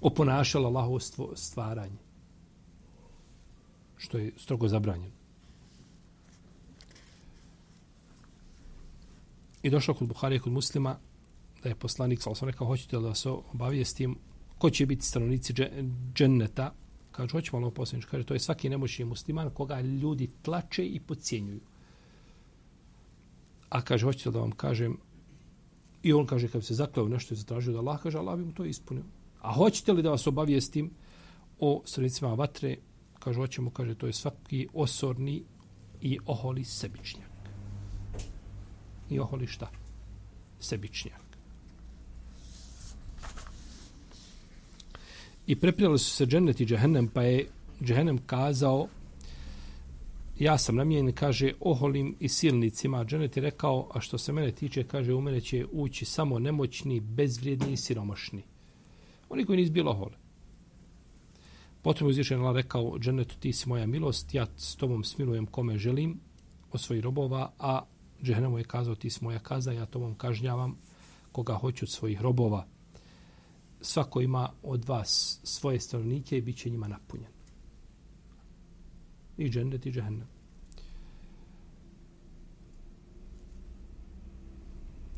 Oponašala 0.00 0.68
Allahovo 0.68 0.98
stvaranje. 1.34 1.98
Što 3.96 4.18
je 4.18 4.32
strogo 4.36 4.68
zabranjeno. 4.68 5.14
I 9.62 9.70
došao 9.70 9.94
kod 9.94 10.08
Buhari 10.08 10.38
kod 10.38 10.52
muslima 10.52 10.98
da 11.62 11.68
je 11.68 11.74
poslanik, 11.74 12.22
sal 12.22 12.34
sam 12.34 12.48
rekao, 12.48 12.66
hoćete 12.66 12.98
da 12.98 13.14
se 13.14 13.30
obavijestim 13.30 14.16
ko 14.58 14.70
će 14.70 14.86
biti 14.86 15.06
stanovnici 15.06 15.54
dženneta. 16.14 16.72
Kaže, 17.12 17.32
hoćemo 17.32 17.58
ono 17.58 17.70
posljednič. 17.70 18.04
Kaže, 18.04 18.24
to 18.24 18.34
je 18.34 18.40
svaki 18.40 18.68
nemoćni 18.68 19.04
musliman 19.04 19.50
koga 19.50 19.80
ljudi 19.80 20.30
tlače 20.42 20.86
i 20.86 21.00
pocijenjuju. 21.00 21.60
A 23.68 23.82
kaže, 23.82 24.06
hoćete 24.06 24.30
da 24.30 24.38
vam 24.38 24.50
kažem 24.50 24.98
I 26.02 26.12
on 26.12 26.26
kaže, 26.26 26.48
kad 26.48 26.60
bi 26.60 26.66
se 26.66 26.74
zakleo 26.74 27.08
nešto 27.08 27.34
i 27.34 27.36
zatražio 27.36 27.72
da 27.72 27.78
Allah, 27.78 28.02
kaže, 28.02 28.18
Allah 28.18 28.38
bi 28.38 28.44
mu 28.44 28.52
to 28.52 28.64
ispunio. 28.64 29.04
A 29.40 29.52
hoćete 29.52 29.92
li 29.92 30.02
da 30.02 30.10
vas 30.10 30.26
obavijestim 30.26 30.90
o 31.58 31.82
srednicima 31.84 32.34
vatre? 32.34 32.76
Kaže, 33.18 33.38
hoćemo, 33.38 33.70
kaže, 33.70 33.94
to 33.94 34.06
je 34.06 34.12
svaki 34.12 34.68
osorni 34.74 35.42
i 36.00 36.18
oholi 36.26 36.64
sebičnjak. 36.64 37.30
I 39.10 39.18
oholi 39.18 39.46
šta? 39.46 39.70
Sebičnjak. 40.60 41.22
I 45.46 45.56
preprijali 45.56 45.98
su 45.98 46.10
se 46.10 46.26
džennet 46.26 46.60
i 46.60 46.66
džehennem, 46.66 47.08
pa 47.08 47.22
je 47.22 47.48
džehennem 47.82 48.18
kazao, 48.26 48.88
ja 50.38 50.58
sam 50.58 50.76
namijen, 50.76 51.12
kaže, 51.12 51.52
oholim 51.60 52.16
i 52.20 52.28
silnicima. 52.28 53.04
Dženet 53.04 53.36
je 53.36 53.42
rekao, 53.42 53.88
a 53.94 54.00
što 54.00 54.18
se 54.18 54.32
mene 54.32 54.52
tiče, 54.52 54.84
kaže, 54.84 55.14
u 55.14 55.20
mene 55.20 55.40
će 55.40 55.66
ući 55.72 56.04
samo 56.04 56.38
nemoćni, 56.38 57.00
bezvrijedni 57.00 57.72
i 57.72 57.76
siromašni. 57.76 58.42
Oni 59.28 59.44
koji 59.44 59.56
nisu 59.56 59.72
bilo 59.72 59.90
ohole. 59.90 60.16
Potom 61.82 62.06
je 62.06 62.10
uzvišen 62.10 62.40
Allah 62.40 62.54
rekao, 62.54 62.98
Dženetu, 62.98 63.36
ti 63.40 63.52
si 63.52 63.68
moja 63.68 63.86
milost, 63.86 64.34
ja 64.34 64.46
s 64.56 64.76
tobom 64.76 65.04
smilujem 65.04 65.46
kome 65.46 65.78
želim 65.78 66.20
od 66.72 66.80
svojih 66.80 67.04
robova, 67.04 67.52
a 67.58 67.84
Džehnemu 68.22 68.58
je 68.58 68.64
kazao, 68.64 68.94
ti 68.94 69.10
si 69.10 69.24
moja 69.24 69.38
kaza, 69.38 69.72
ja 69.72 69.86
tobom 69.86 70.14
kažnjavam 70.14 70.76
koga 71.32 71.54
hoću 71.54 71.84
od 71.84 71.90
svojih 71.90 72.20
robova. 72.20 72.66
Svako 73.80 74.20
ima 74.20 74.52
od 74.62 74.84
vas 74.84 75.40
svoje 75.42 75.80
stanovnike 75.80 76.38
i 76.38 76.40
bit 76.40 76.56
će 76.56 76.70
njima 76.70 76.88
napunjen 76.88 77.31
i 79.36 79.50
džennet 79.50 79.86
i 79.86 79.92
džehennem. 79.92 80.26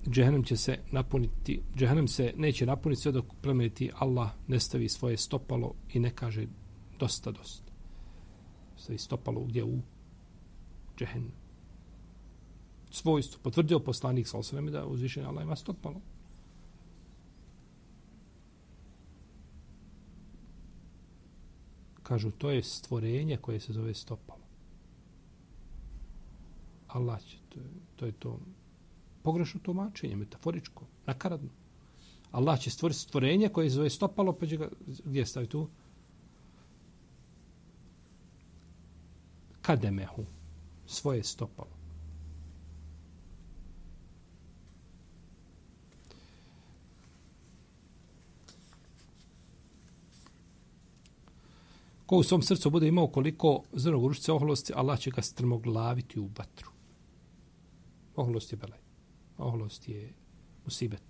Džehennem 0.09 0.44
će 0.44 0.56
se 0.56 0.78
napuniti, 0.90 1.61
džehennem 1.76 2.09
se 2.09 2.33
neće 2.37 2.66
napuniti 2.66 3.02
sve 3.02 3.12
dok 3.12 3.25
plemeniti 3.42 3.90
Allah 3.94 4.30
ne 4.49 4.61
stavi 4.61 4.88
svoje 4.88 5.16
stopalo 5.16 5.75
i 5.92 6.00
ne 6.00 6.11
kaže 6.11 6.47
dosta, 6.99 7.30
dosta. 7.30 7.73
Stavi 8.76 8.99
stopalo 8.99 9.44
gdje 9.44 9.64
u 9.64 9.78
džehennem. 10.99 11.33
Svojstvo. 12.90 13.40
Potvrdio 13.42 13.78
poslanik 13.78 14.28
sa 14.28 14.38
osvrame 14.38 14.71
da 14.71 14.87
uzvišenje 14.87 15.26
Allah 15.26 15.44
ima 15.44 15.56
stopalo. 15.56 16.00
Kažu 22.04 22.30
to 22.30 22.50
je 22.50 22.62
stvorenje 22.62 23.37
koje 23.37 23.61
se 23.61 23.73
zove 23.73 23.94
stopalo. 23.94 24.44
Allah 26.88 27.23
će, 27.23 27.38
to 27.49 27.58
je 27.61 27.66
to, 27.96 28.06
je 28.06 28.12
to 28.12 28.40
pogrešno 29.23 29.61
tumačenje, 29.62 30.16
metaforičko, 30.16 30.87
nakaradno. 31.06 31.50
Allah 32.30 32.61
će 32.61 32.70
stvoriti 32.70 33.00
stvorenje 33.00 33.49
koje 33.49 33.70
se 33.70 33.76
zove 33.76 33.90
stopalo, 33.90 34.32
pa 34.32 34.46
će 34.46 34.56
ga, 34.56 34.68
gdje 35.04 35.26
stavi 35.26 35.46
tu? 35.46 35.68
Kademehu, 39.62 40.25
svoje 40.87 41.23
stopalo. 41.23 41.83
Ko 52.14 52.18
u 52.18 52.23
svom 52.23 52.42
srcu 52.42 52.71
bude 52.71 52.88
imao 52.88 53.06
koliko 53.06 53.62
zrnog 53.73 54.00
gurušice 54.00 54.33
oholosti, 54.33 54.73
Allah 54.76 54.99
će 54.99 55.11
ga 55.11 55.23
strmoglaviti 55.23 56.21
u 56.21 56.30
vatru. 56.38 56.71
Oholost 58.16 58.52
je 58.52 58.56
belaj. 58.56 58.78
Oholost 59.38 59.88
je 59.88 60.12
musibet. 60.64 61.02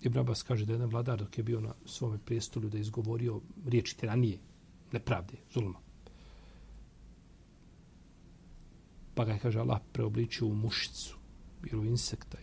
Ibn 0.00 0.18
Abbas 0.18 0.42
kaže 0.42 0.66
da 0.66 0.72
je 0.72 0.74
jedan 0.74 0.90
vladar 0.90 1.18
dok 1.18 1.38
je 1.38 1.44
bio 1.44 1.60
na 1.60 1.74
svome 1.84 2.18
prijestolju 2.18 2.68
da 2.68 2.78
je 2.78 2.80
izgovorio 2.80 3.40
riječi 3.66 3.96
tiranije, 3.96 4.38
nepravde, 4.92 5.38
zulma. 5.54 5.78
Pa 9.14 9.24
ga 9.24 9.32
je, 9.32 9.38
kaže 9.38 9.60
Allah, 9.60 9.80
preobličio 9.92 10.46
u 10.46 10.54
mušicu 10.54 11.16
bilo 11.62 11.82
u 11.82 11.86
insekta. 11.86 12.38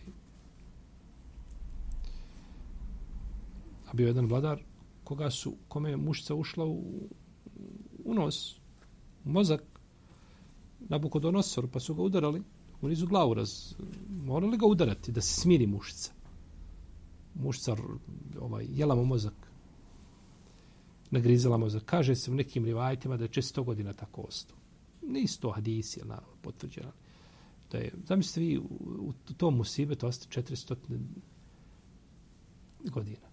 A 3.90 3.94
bio 3.94 4.06
jedan 4.06 4.26
vladar 4.26 4.62
koga 5.04 5.30
su, 5.30 5.54
kome 5.68 5.90
je 5.90 5.96
mušica 5.96 6.34
ušla 6.34 6.64
u, 6.64 7.08
u 8.04 8.14
nos, 8.14 8.56
u 9.24 9.30
mozak, 9.30 9.62
na 10.80 10.98
bukodonosor, 10.98 11.68
pa 11.72 11.80
su 11.80 11.94
ga 11.94 12.02
udarali, 12.02 12.42
u 12.80 12.88
nizu 12.88 13.06
glavu 13.06 13.34
raz, 13.34 13.74
morali 14.08 14.58
ga 14.58 14.66
udarati 14.66 15.12
da 15.12 15.20
se 15.20 15.40
smiri 15.40 15.66
mušica. 15.66 16.12
Mušica 17.34 17.76
ovaj, 18.40 18.66
jela 18.68 18.94
mu 18.94 19.04
mozak, 19.04 19.34
nagrizala 21.10 21.56
mozak. 21.56 21.82
Kaže 21.84 22.14
se 22.14 22.30
u 22.30 22.34
nekim 22.34 22.64
rivajtima 22.64 23.16
da 23.16 23.24
je 23.24 23.28
često 23.28 23.62
godina 23.62 23.92
tako 23.92 24.22
ostao. 24.22 24.56
Nisu 25.02 25.40
to 25.40 25.50
hadisi, 25.50 26.00
naravno, 26.00 26.36
potvrđeno. 26.42 26.92
Da 27.72 27.78
je, 27.78 27.92
zamislite 28.06 28.40
vi, 28.40 28.58
u, 28.58 28.64
u 29.28 29.32
tom 29.36 29.56
musibetu 29.56 30.06
ostaje 30.06 30.44
400 30.44 30.76
godina. 32.84 33.27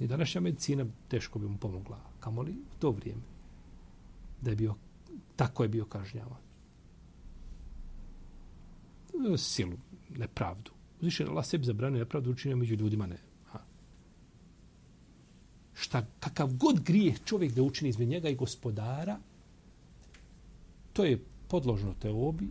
I 0.00 0.06
današnja 0.06 0.40
medicina 0.40 0.86
teško 1.08 1.38
bi 1.38 1.48
mu 1.48 1.58
pomogla. 1.58 2.00
kamoli 2.20 2.52
u 2.52 2.78
to 2.78 2.90
vrijeme? 2.90 3.22
Da 4.40 4.50
je 4.50 4.56
bio, 4.56 4.74
tako 5.36 5.62
je 5.62 5.68
bio 5.68 5.84
kažnjavan. 5.84 6.38
E, 9.34 9.38
silu, 9.38 9.76
nepravdu. 10.10 10.70
Uzviše, 11.00 11.24
Allah 11.24 11.46
sebi 11.46 11.64
zabrane 11.64 11.98
nepravdu, 11.98 12.30
učinio 12.30 12.56
među 12.56 12.74
ljudima 12.74 13.06
ne. 13.06 13.18
Ha. 13.52 13.58
Šta, 15.74 16.06
kakav 16.20 16.52
god 16.52 16.80
grijeh 16.80 17.24
čovjek 17.24 17.52
da 17.52 17.62
učini 17.62 17.90
između 17.90 18.10
njega 18.10 18.28
i 18.28 18.34
gospodara, 18.34 19.18
to 20.92 21.04
je 21.04 21.24
podložno 21.48 21.94
te 22.00 22.10
obi 22.10 22.48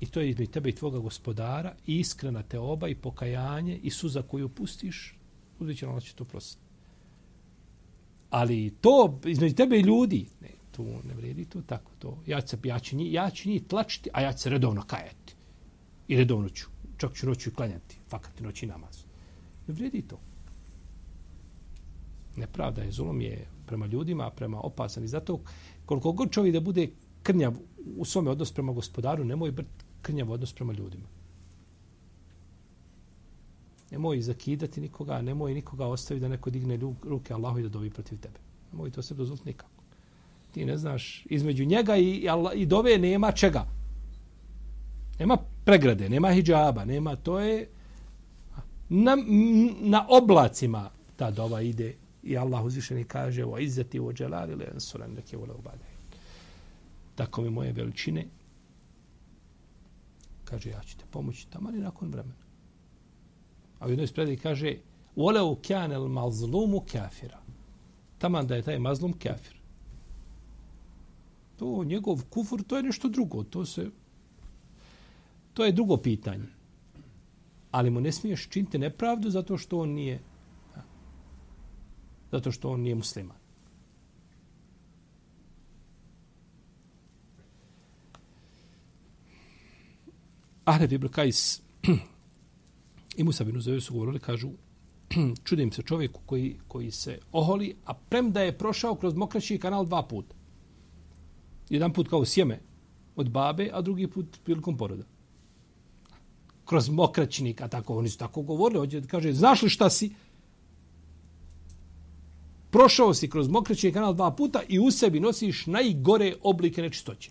i 0.00 0.06
to 0.06 0.20
je 0.20 0.30
između 0.30 0.50
tebe 0.50 0.68
i 0.68 0.74
tvoga 0.74 0.98
gospodara 0.98 1.74
i 1.86 1.98
iskrena 1.98 2.42
te 2.42 2.58
oba 2.58 2.88
i 2.88 2.94
pokajanje 2.94 3.76
i 3.82 3.90
suza 3.90 4.22
koju 4.22 4.48
pustiš, 4.48 5.16
uzviće, 5.58 5.86
Allah 5.86 6.02
će 6.02 6.14
to 6.14 6.24
prositi. 6.24 6.69
Ali 8.30 8.70
to 8.80 9.20
između 9.24 9.54
tebe 9.54 9.78
i 9.78 9.82
ljudi, 9.82 10.26
ne, 10.40 10.48
tu 10.70 10.84
ne 10.84 11.14
vredi 11.14 11.44
to 11.44 11.62
tako. 11.62 11.90
To. 11.98 12.18
Ja, 12.26 12.40
ću, 12.40 12.56
ja, 12.64 12.78
ću 12.78 12.96
njih, 12.96 13.12
ja 13.12 13.30
ću 13.30 13.48
njih 13.48 13.62
tlačiti, 13.66 14.10
a 14.12 14.20
ja 14.20 14.32
ću 14.32 14.38
se 14.38 14.50
redovno 14.50 14.82
kajati. 14.82 15.34
I 16.08 16.16
redovno 16.16 16.48
ću. 16.48 16.66
Čak 16.96 17.14
ću 17.14 17.26
noću 17.26 17.50
klanjati. 17.50 17.98
Fakat 18.08 18.40
noći 18.40 18.66
namaz. 18.66 19.04
Ne 19.66 19.74
vredi 19.74 20.02
to. 20.02 20.18
Nepravda 22.36 22.82
je, 22.82 22.92
zulom 22.92 23.20
je 23.20 23.46
prema 23.66 23.86
ljudima, 23.86 24.30
prema 24.30 24.60
opasan. 24.60 25.04
I 25.04 25.08
zato 25.08 25.40
koliko 25.86 26.12
god 26.12 26.30
čovjek 26.30 26.52
da 26.52 26.60
bude 26.60 26.88
krnjav 27.22 27.54
u 27.96 28.04
svome 28.04 28.30
odnos 28.30 28.52
prema 28.52 28.72
gospodaru, 28.72 29.24
nemoj 29.24 29.50
biti 29.50 29.84
krnjav 30.02 30.30
odnos 30.30 30.52
prema 30.52 30.72
ljudima. 30.72 31.08
Nemoj 33.90 34.20
zakidati 34.20 34.80
nikoga, 34.80 35.22
nemoj 35.22 35.54
nikoga 35.54 35.86
ostaviti 35.86 36.20
da 36.22 36.28
neko 36.28 36.50
digne 36.50 36.78
ruke 37.02 37.34
Allahu 37.34 37.58
i 37.58 37.62
da 37.62 37.68
dovi 37.68 37.90
protiv 37.90 38.18
tebe. 38.18 38.38
Nemoj 38.72 38.90
to 38.90 39.02
se 39.02 39.14
dozvoliti 39.14 39.48
nikako. 39.48 39.82
Ti 40.52 40.64
ne 40.64 40.76
znaš, 40.76 41.26
između 41.30 41.64
njega 41.64 41.96
i, 41.96 42.26
i 42.54 42.66
dove 42.66 42.98
nema 42.98 43.32
čega. 43.32 43.66
Nema 45.18 45.36
pregrade, 45.64 46.08
nema 46.08 46.32
hijjaba, 46.32 46.84
nema, 46.84 47.16
to 47.16 47.40
je 47.40 47.68
na, 48.88 49.16
na 49.80 50.06
oblacima 50.08 50.90
ta 51.16 51.30
dova 51.30 51.60
ide 51.60 51.94
i 52.22 52.38
Allah 52.38 52.64
uzvišeni 52.64 53.04
kaže 53.04 53.44
o 53.44 53.58
izzati 53.58 54.00
o 54.00 54.12
dželali 54.12 54.54
le 54.54 54.66
ansuran 54.74 55.10
neke 55.10 55.36
vole 55.36 55.54
ubade. 55.54 55.84
Tako 57.14 57.42
mi 57.42 57.50
moje 57.50 57.72
veličine 57.72 58.26
kaže 60.50 60.70
ja 60.70 60.80
ću 60.82 60.98
te 60.98 61.04
pomoći 61.10 61.46
tamo 61.50 61.70
nakon 61.70 62.10
vremena. 62.10 62.49
A 63.80 63.86
u 63.86 63.90
jednoj 63.90 64.06
spredi 64.06 64.36
kaže 64.36 64.76
Voleu 65.16 65.56
kjane 65.56 65.98
mazlumu 65.98 66.80
kafira. 66.92 67.38
Taman 68.18 68.46
da 68.46 68.56
je 68.56 68.62
taj 68.62 68.78
mazlum 68.78 69.12
kafir. 69.12 69.56
To 71.56 71.84
njegov 71.84 72.24
kufur, 72.30 72.62
to 72.62 72.76
je 72.76 72.82
nešto 72.82 73.08
drugo. 73.08 73.42
To 73.44 73.66
se 73.66 73.90
to 75.54 75.64
je 75.64 75.72
drugo 75.72 75.96
pitanje. 75.96 76.46
Ali 77.70 77.90
mu 77.90 78.00
ne 78.00 78.12
smiješ 78.12 78.48
činiti 78.48 78.78
nepravdu 78.78 79.30
zato 79.30 79.58
što 79.58 79.78
on 79.78 79.88
nije 79.88 80.20
zato 82.32 82.52
što 82.52 82.70
on 82.70 82.80
nije 82.80 82.94
musliman. 82.94 83.36
Ahref 90.64 90.92
ibn 90.92 91.08
Kajs 91.08 91.62
i 93.16 93.24
Musa 93.24 93.44
bin 93.44 93.56
Uzevi 93.56 93.80
su 93.80 93.92
govorili, 93.92 94.20
kažu, 94.20 94.50
čudim 95.44 95.72
se 95.72 95.82
čovjeku 95.82 96.20
koji, 96.26 96.56
koji 96.68 96.90
se 96.90 97.18
oholi, 97.32 97.76
a 97.84 97.94
premda 97.94 98.40
je 98.40 98.58
prošao 98.58 98.94
kroz 98.94 99.14
mokraći 99.14 99.58
kanal 99.58 99.86
dva 99.86 100.02
puta. 100.02 100.34
Jedan 101.70 101.92
put 101.92 102.08
kao 102.08 102.24
sjeme 102.24 102.60
od 103.16 103.30
babe, 103.30 103.70
a 103.72 103.80
drugi 103.80 104.06
put 104.06 104.38
prilikom 104.44 104.76
poroda. 104.76 105.04
Kroz 106.64 106.88
mokraćnik, 106.88 107.60
a 107.60 107.68
tako, 107.68 107.98
oni 107.98 108.08
su 108.08 108.18
tako 108.18 108.42
govorili, 108.42 108.80
hoće 108.80 109.02
kaže, 109.08 109.32
znaš 109.32 109.62
li 109.62 109.68
šta 109.68 109.90
si? 109.90 110.14
Prošao 112.70 113.14
si 113.14 113.30
kroz 113.30 113.48
mokraćni 113.48 113.92
kanal 113.92 114.14
dva 114.14 114.30
puta 114.30 114.62
i 114.68 114.78
u 114.78 114.90
sebi 114.90 115.20
nosiš 115.20 115.66
najgore 115.66 116.34
oblike 116.42 116.82
nečistoće. 116.82 117.30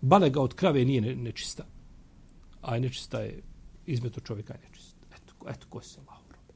Balega 0.00 0.40
od 0.40 0.54
krave 0.54 0.84
nije 0.84 1.16
nečista. 1.16 1.66
A 2.62 2.78
nečista 2.78 3.20
je 3.20 3.42
izmeto 3.86 4.20
čovjeka 4.20 4.54
je 4.54 4.60
nečista. 4.68 5.06
Eto, 5.16 5.34
eto 5.48 5.66
ko 5.68 5.82
se 5.82 6.00
lao 6.00 6.22
robe. 6.28 6.54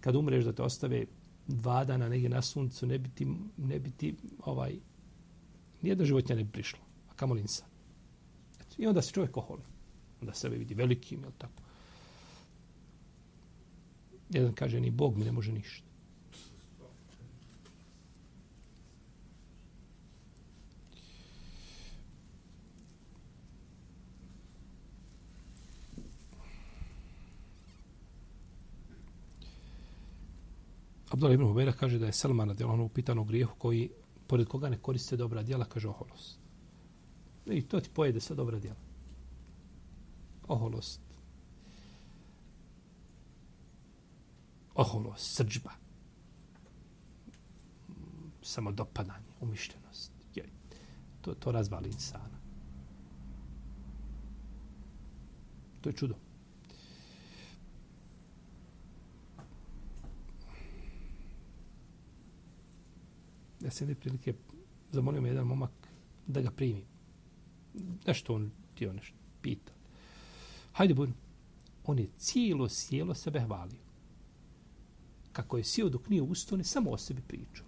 Kad 0.00 0.16
umreš 0.16 0.44
da 0.44 0.52
te 0.52 0.62
ostave 0.62 1.06
dva 1.46 1.84
dana 1.84 2.08
negdje 2.08 2.28
na 2.28 2.42
suncu, 2.42 2.86
ne 2.86 2.98
biti, 2.98 3.26
ne 3.56 3.78
biti 3.78 4.14
ovaj, 4.44 4.74
nijedna 5.82 6.04
životnja 6.04 6.36
ne 6.36 6.42
bi 6.42 6.46
ovaj, 6.46 6.52
prišla. 6.52 6.78
A 7.10 7.14
kamo 7.14 7.34
linsa. 7.34 7.64
Eto, 8.60 8.74
I 8.78 8.86
onda 8.86 9.02
se 9.02 9.12
čovjek 9.12 9.36
oholi. 9.36 9.62
Onda 10.20 10.34
sebe 10.34 10.56
vidi 10.56 10.74
velikim, 10.74 11.22
jel 11.22 11.32
tako? 11.38 11.62
Jedan 14.30 14.52
kaže, 14.52 14.80
ni 14.80 14.90
Bog 14.90 15.16
mi 15.16 15.24
ne 15.24 15.32
može 15.32 15.52
ništa. 15.52 15.87
Abdullah 31.10 31.34
ibn 31.34 31.44
Hubeira 31.44 31.72
kaže 31.72 31.98
da 31.98 32.06
je 32.06 32.12
Selman 32.12 32.48
radi 32.48 32.64
ono 32.64 32.84
upitan 32.84 33.18
o 33.18 33.24
grijehu 33.24 33.56
koji, 33.58 33.90
pored 34.26 34.48
koga 34.48 34.68
ne 34.68 34.78
koriste 34.78 35.16
dobra 35.16 35.42
djela, 35.42 35.64
kaže 35.64 35.88
oholost. 35.88 36.38
I 37.46 37.62
to 37.62 37.80
ti 37.80 37.90
pojede 37.94 38.20
sa 38.20 38.34
dobra 38.34 38.58
djela. 38.58 38.80
Oholost. 40.48 41.00
Oholost, 44.74 45.34
srđba. 45.34 45.70
Samodopadanje, 48.42 49.26
umišljenost. 49.40 50.12
To, 51.20 51.34
to 51.34 51.52
razvali 51.52 51.88
insana. 51.88 52.38
To 55.80 55.88
je 55.88 55.92
čudo. 55.92 56.14
Ja 63.60 63.70
se 63.70 63.94
prilike 63.94 64.34
zamolio 64.92 65.20
me 65.20 65.28
jedan 65.28 65.46
momak 65.46 65.70
da 66.26 66.40
ga 66.40 66.50
primi. 66.50 66.84
Nešto 68.06 68.34
on 68.34 68.50
ti 68.74 68.86
on 68.86 68.96
nešto 68.96 69.16
pita. 69.42 69.72
Hajde, 70.72 70.94
budu. 70.94 71.12
On 71.84 71.98
je 71.98 72.08
cijelo 72.18 72.68
sjelo 72.68 73.14
sebe 73.14 73.40
hvalio. 73.40 73.80
Kako 75.32 75.58
je 75.58 75.64
sjeo 75.64 75.88
dok 75.88 76.08
nije 76.08 76.22
ustao, 76.22 76.58
ne 76.58 76.64
samo 76.64 76.90
o 76.90 76.98
sebi 76.98 77.22
pričao. 77.28 77.66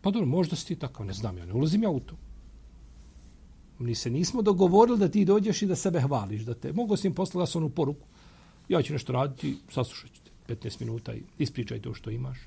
Pa 0.00 0.10
dobro, 0.10 0.26
možda 0.26 0.56
si 0.56 0.66
ti 0.66 0.76
takav, 0.76 1.06
ne 1.06 1.12
znam 1.12 1.38
ja, 1.38 1.46
ne 1.46 1.52
ulazim 1.52 1.82
ja 1.82 1.90
u 1.90 2.00
to. 2.00 2.16
Mi 3.78 3.94
se 3.94 4.10
nismo 4.10 4.42
dogovorili 4.42 4.98
da 4.98 5.08
ti 5.08 5.24
dođeš 5.24 5.62
i 5.62 5.66
da 5.66 5.76
sebe 5.76 6.00
hvališ. 6.00 6.42
Da 6.42 6.54
te, 6.54 6.72
mogu 6.72 6.96
si 6.96 7.06
im 7.06 7.14
poslati 7.14 7.58
onu 7.58 7.68
poruku. 7.68 8.06
Ja 8.68 8.82
ću 8.82 8.92
nešto 8.92 9.12
raditi, 9.12 9.56
saslušat 9.70 10.10
ću 10.10 10.20
te 10.46 10.54
15 10.54 10.80
minuta 10.80 11.14
i 11.14 11.22
ispričaj 11.38 11.80
to 11.80 11.94
što 11.94 12.10
imaš. 12.10 12.38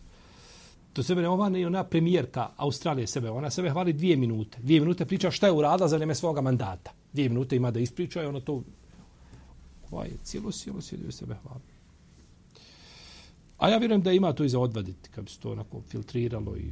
To 0.94 1.04
sebe 1.04 1.22
ne 1.22 1.30
ova 1.30 1.50
ne 1.50 1.68
ona 1.68 1.84
premijerka 1.84 2.50
Australije 2.58 3.08
sebe. 3.08 3.30
Ona 3.30 3.50
sebe 3.50 3.70
hvali 3.70 3.94
dvije 3.94 4.18
minute. 4.18 4.58
Dvije 4.62 4.80
minute 4.80 5.06
priča 5.06 5.32
šta 5.32 5.48
je 5.48 5.54
uradila 5.54 5.88
za 5.88 5.98
vreme 5.98 6.16
svoga 6.16 6.42
mandata. 6.42 6.92
Dvije 7.14 7.30
minute 7.30 7.56
ima 7.56 7.72
da 7.72 7.80
ispriča 7.80 8.24
i 8.24 8.26
ona 8.26 8.40
to 8.40 8.64
Ovaj 9.92 10.08
je 10.08 10.18
cijelo 10.24 10.52
sjelo 10.52 10.82
sjedio 10.82 11.12
sebe 11.12 11.36
hvali. 11.36 11.62
A 13.58 13.70
ja 13.70 13.78
vjerujem 13.78 14.02
da 14.02 14.12
ima 14.12 14.34
to 14.34 14.44
i 14.44 14.50
za 14.50 14.60
odvaditi, 14.60 15.10
kad 15.10 15.24
bi 15.24 15.30
se 15.30 15.40
to 15.40 15.52
onako 15.52 15.82
filtriralo 15.82 16.58
i 16.58 16.72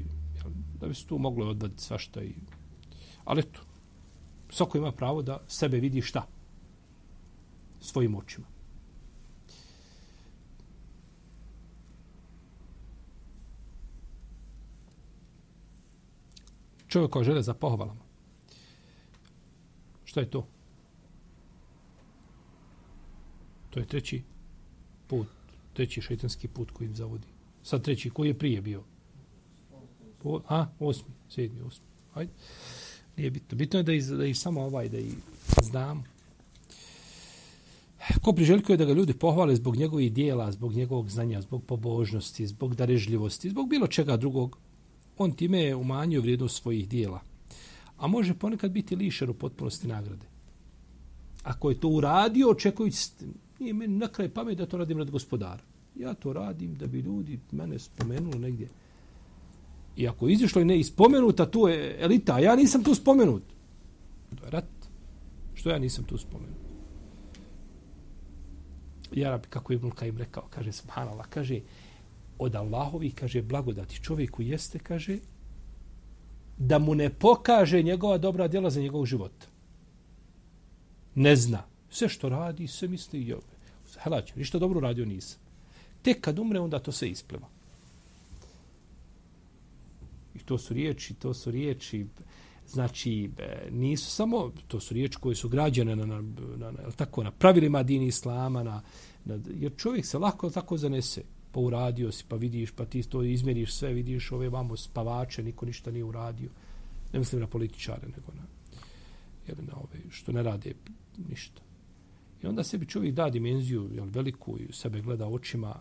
da 0.79 0.87
bi 0.87 0.95
se 0.95 1.07
tu 1.07 1.17
moglo 1.17 1.49
odvaditi 1.49 1.83
svašta. 1.83 2.23
I... 2.23 2.33
Ali 3.25 3.39
eto, 3.39 3.59
svako 4.55 4.77
ima 4.77 4.91
pravo 4.91 5.21
da 5.21 5.41
sebe 5.47 5.79
vidi 5.79 6.01
šta? 6.01 6.27
Svojim 7.79 8.15
očima. 8.15 8.47
Čovjek 16.87 17.11
kao 17.11 17.23
žele 17.23 17.41
za 17.41 17.53
pohvalama. 17.53 18.01
Što 20.05 20.19
je 20.19 20.29
to? 20.29 20.47
To 23.69 23.79
je 23.79 23.87
treći 23.87 24.23
put, 25.07 25.27
treći 25.73 26.01
šeitanski 26.01 26.47
put 26.47 26.71
koji 26.71 26.87
im 26.87 26.95
zavodi. 26.95 27.27
Sad 27.63 27.83
treći, 27.83 28.09
koji 28.09 28.27
je 28.27 28.37
prije 28.37 28.61
bio? 28.61 28.83
Po, 30.23 30.41
a, 30.47 30.67
osmi, 30.79 31.13
sedmi, 31.29 31.61
osmi. 31.61 31.85
Hajde. 32.13 32.31
Nije 33.17 33.31
bitno. 33.31 33.57
Bitno 33.57 33.79
je 33.79 33.83
da 33.83 33.93
ih, 33.93 34.05
da 34.05 34.25
ih 34.25 34.39
samo 34.39 34.61
ovaj, 34.61 34.89
da 34.89 34.97
ih 34.97 35.13
znam. 35.63 36.03
Ko 38.21 38.33
priželjkuje 38.33 38.77
da 38.77 38.85
ga 38.85 38.93
ljudi 38.93 39.13
pohvale 39.13 39.55
zbog 39.55 39.75
njegovih 39.75 40.13
dijela, 40.13 40.51
zbog 40.51 40.73
njegovog 40.73 41.09
znanja, 41.09 41.41
zbog 41.41 41.63
pobožnosti, 41.63 42.47
zbog 42.47 42.75
darežljivosti, 42.75 43.49
zbog 43.49 43.69
bilo 43.69 43.87
čega 43.87 44.17
drugog, 44.17 44.57
on 45.17 45.31
time 45.31 45.59
je 45.59 45.75
umanjio 45.75 46.21
vrijednost 46.21 46.61
svojih 46.61 46.89
dijela. 46.89 47.21
A 47.97 48.07
može 48.07 48.33
ponekad 48.33 48.71
biti 48.71 48.95
lišer 48.95 49.29
u 49.29 49.33
potpunosti 49.33 49.87
nagrade. 49.87 50.25
Ako 51.43 51.69
je 51.69 51.79
to 51.79 51.87
uradio, 51.87 52.49
očekujući, 52.49 53.09
nije 53.59 53.73
meni 53.73 53.97
na 53.97 54.07
kraj 54.07 54.29
pamet 54.29 54.57
da 54.57 54.65
to 54.65 54.77
radim 54.77 54.97
rad 54.97 55.11
gospodara. 55.11 55.63
Ja 55.95 56.13
to 56.13 56.33
radim 56.33 56.75
da 56.75 56.87
bi 56.87 56.99
ljudi 56.99 57.39
mene 57.51 57.79
spomenuli 57.79 58.39
negdje. 58.39 58.69
I 59.95 60.07
ako 60.07 60.27
izišlo 60.27 60.61
i 60.61 60.65
ne 60.65 60.79
ispomenuta, 60.79 61.45
tu 61.45 61.67
je 61.67 61.97
elita, 61.99 62.35
a 62.35 62.39
ja 62.39 62.55
nisam 62.55 62.83
tu 62.83 62.95
spomenut. 62.95 63.43
To 64.39 64.45
je 64.45 64.51
rat. 64.51 64.65
Što 65.53 65.69
ja 65.69 65.79
nisam 65.79 66.03
tu 66.03 66.17
spomenut? 66.17 66.55
I 69.11 69.25
Arabi, 69.25 69.47
kako 69.49 69.73
je 69.73 69.75
Ibn 69.75 69.91
im 70.05 70.17
rekao, 70.17 70.47
kaže, 70.49 70.71
subhanallah, 70.71 71.27
kaže, 71.29 71.61
od 72.39 72.55
Allahovi, 72.55 73.11
kaže, 73.11 73.41
blagodati 73.41 74.01
čovjeku 74.03 74.41
jeste, 74.41 74.79
kaže, 74.79 75.19
da 76.57 76.79
mu 76.79 76.95
ne 76.95 77.09
pokaže 77.09 77.81
njegova 77.81 78.17
dobra 78.17 78.47
djela 78.47 78.69
za 78.69 78.81
njegov 78.81 79.05
život. 79.05 79.33
Ne 81.15 81.35
zna. 81.35 81.63
Sve 81.89 82.09
što 82.09 82.29
radi, 82.29 82.67
sve 82.67 82.87
misli 82.87 83.21
i 83.21 83.33
ove. 83.33 83.55
Helać, 84.03 84.35
ništa 84.35 84.59
dobro 84.59 84.79
radio 84.79 85.05
nisam. 85.05 85.39
Tek 86.01 86.21
kad 86.21 86.39
umre, 86.39 86.59
onda 86.59 86.79
to 86.79 86.91
se 86.91 87.09
ispleva. 87.09 87.47
I 90.35 90.39
to 90.39 90.57
su 90.57 90.73
riječi, 90.73 91.13
to 91.13 91.33
su 91.33 91.51
riječi, 91.51 92.05
znači, 92.67 93.29
e, 93.37 93.69
nisu 93.71 94.11
samo, 94.11 94.51
to 94.67 94.79
su 94.79 94.93
riječi 94.93 95.17
koje 95.17 95.35
su 95.35 95.49
građane 95.49 95.95
na, 95.95 96.05
na, 96.05 96.21
na, 96.57 96.71
na, 96.71 96.91
tako, 96.95 97.23
na 97.23 97.31
pravilima 97.31 97.83
dini 97.83 98.07
islama, 98.07 98.63
na, 98.63 98.81
na, 99.25 99.39
jer 99.59 99.71
čovjek 99.77 100.05
se 100.05 100.17
lako 100.17 100.49
tako 100.49 100.77
zanese 100.77 101.23
pa 101.55 101.59
uradio 101.59 102.11
si, 102.11 102.23
pa 102.27 102.35
vidiš, 102.35 102.71
pa 102.71 102.85
ti 102.85 103.03
to 103.03 103.23
izmjeriš 103.23 103.73
sve, 103.73 103.93
vidiš 103.93 104.31
ove 104.31 104.49
vamo 104.49 104.77
spavače, 104.77 105.43
niko 105.43 105.65
ništa 105.65 105.91
nije 105.91 106.03
uradio. 106.03 106.49
Ne 107.13 107.19
mislim 107.19 107.41
na 107.41 107.47
političare, 107.47 108.07
nego 108.07 108.31
na, 108.33 108.43
jel, 109.47 109.57
na 109.59 109.75
ove 109.75 109.99
što 110.09 110.31
ne 110.31 110.43
rade 110.43 110.73
ništa. 111.29 111.61
I 112.43 112.47
onda 112.47 112.63
sebi 112.63 112.85
čovjek 112.85 113.15
da 113.15 113.29
dimenziju 113.29 113.89
jel, 113.93 114.05
veliku 114.05 114.57
i 114.59 114.73
sebe 114.73 115.01
gleda 115.01 115.27
očima 115.27 115.75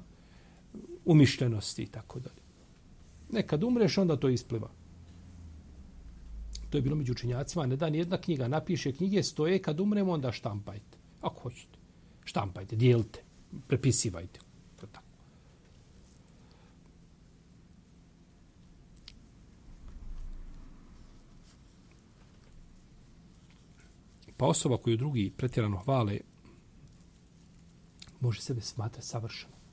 umišljenosti 1.05 1.83
i 1.83 1.87
tako 1.87 2.21
dalje. 2.21 2.44
Nekad 3.35 3.65
umreš, 3.65 3.99
onda 3.99 4.17
to 4.17 4.29
ispliva. 4.29 4.71
To 6.71 6.79
je 6.79 6.83
bilo 6.83 6.97
među 6.97 7.13
učenjacima. 7.13 7.67
Ne 7.67 7.77
da 7.77 7.91
ni 7.91 7.99
jedna 7.99 8.17
knjiga 8.17 8.49
napiše 8.49 8.93
knjige, 8.93 9.23
stoje 9.23 9.63
kad 9.63 9.81
umremo, 9.81 10.13
onda 10.13 10.33
štampajte. 10.33 10.99
Ako 11.21 11.41
hoćete. 11.41 11.79
Štampajte, 12.25 12.77
dijelite, 12.77 13.23
prepisivajte. 13.69 14.41
Pa 24.37 24.47
osoba 24.47 24.77
koju 24.77 24.97
drugi 24.97 25.33
pretjerano 25.37 25.77
hvale 25.77 26.19
može 28.21 28.41
sebe 28.41 28.61
smatrati 28.61 29.07
savršeno. 29.07 29.64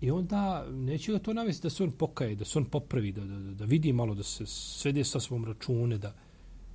I 0.00 0.10
onda 0.10 0.66
neće 0.70 1.12
ga 1.12 1.18
to 1.18 1.32
navesti 1.32 1.62
da 1.62 1.70
se 1.70 1.82
on 1.82 1.90
pokaje, 1.90 2.34
da 2.34 2.44
se 2.44 2.58
on 2.58 2.64
popravi, 2.64 3.12
da, 3.12 3.24
da, 3.24 3.38
da 3.38 3.64
vidi 3.64 3.92
malo, 3.92 4.14
da 4.14 4.22
se 4.22 4.46
svede 4.46 5.04
sa 5.04 5.20
svom 5.20 5.44
račune. 5.44 5.98
Da... 5.98 6.14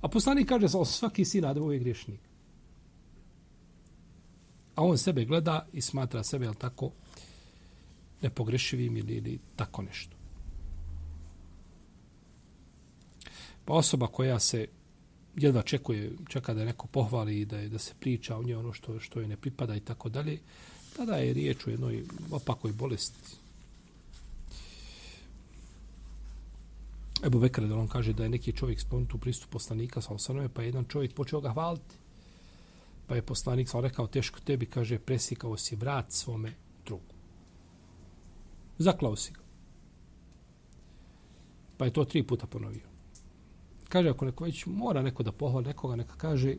A 0.00 0.08
poslanik 0.08 0.48
kaže 0.48 0.68
da 0.68 0.84
svaki 0.84 1.24
sin 1.24 1.44
Adamov 1.44 1.72
je 1.72 1.78
griješnik. 1.78 2.20
A 4.74 4.84
on 4.84 4.98
sebe 4.98 5.24
gleda 5.24 5.66
i 5.72 5.80
smatra 5.80 6.22
sebe, 6.22 6.44
jel 6.44 6.54
tako, 6.54 6.90
nepogrešivim 8.22 8.96
ili, 8.96 9.14
ili 9.14 9.38
tako 9.56 9.82
nešto. 9.82 10.16
Pa 13.64 13.74
osoba 13.74 14.06
koja 14.06 14.38
se 14.38 14.66
jedva 15.36 15.62
čekuje, 15.62 16.12
čeka 16.28 16.54
da 16.54 16.64
neko 16.64 16.86
pohvali 16.86 17.40
i 17.40 17.44
da, 17.44 17.58
je, 17.58 17.68
da 17.68 17.78
se 17.78 17.94
priča 18.00 18.36
o 18.36 18.42
njoj 18.42 18.54
ono 18.54 18.72
što, 18.72 19.00
što 19.00 19.20
je 19.20 19.28
ne 19.28 19.36
pripada 19.36 19.76
i 19.76 19.80
tako 19.80 20.08
dalje, 20.08 20.38
Pa 20.92 20.96
tada 20.96 21.16
je 21.16 21.32
riječ 21.32 21.66
o 21.66 21.70
jednoj 21.70 22.04
opakoj 22.30 22.72
bolesti. 22.72 23.36
Ebu 27.24 27.38
Bekre, 27.40 27.66
da 27.66 27.76
on 27.76 27.88
kaže 27.88 28.12
da 28.12 28.22
je 28.22 28.28
neki 28.28 28.52
čovjek 28.52 28.80
spomenut 28.80 29.14
u 29.14 29.18
pristup 29.18 29.50
poslanika 29.50 30.00
sa 30.00 30.14
osanove, 30.14 30.48
pa 30.48 30.62
je 30.62 30.68
jedan 30.68 30.84
čovjek 30.84 31.14
počeo 31.14 31.40
ga 31.40 31.52
hvaliti. 31.52 31.94
Pa 33.06 33.14
je 33.14 33.22
poslanik 33.22 33.68
sa 33.68 33.80
rekao, 33.80 34.06
teško 34.06 34.40
tebi, 34.40 34.66
kaže, 34.66 34.98
presikao 34.98 35.56
si 35.56 35.76
vrat 35.76 36.12
svome 36.12 36.52
drugu. 36.86 37.14
Zaklao 38.78 39.16
si 39.16 39.32
ga. 39.32 39.40
Pa 41.76 41.84
je 41.84 41.92
to 41.92 42.04
tri 42.04 42.22
puta 42.22 42.46
ponovio 42.46 42.92
kaže 43.92 44.08
ako 44.08 44.24
neko 44.24 44.44
već 44.44 44.66
mora 44.66 45.02
neko 45.02 45.22
da 45.22 45.32
pohvali 45.32 45.66
nekoga, 45.66 45.96
neka 45.96 46.14
kaže 46.16 46.56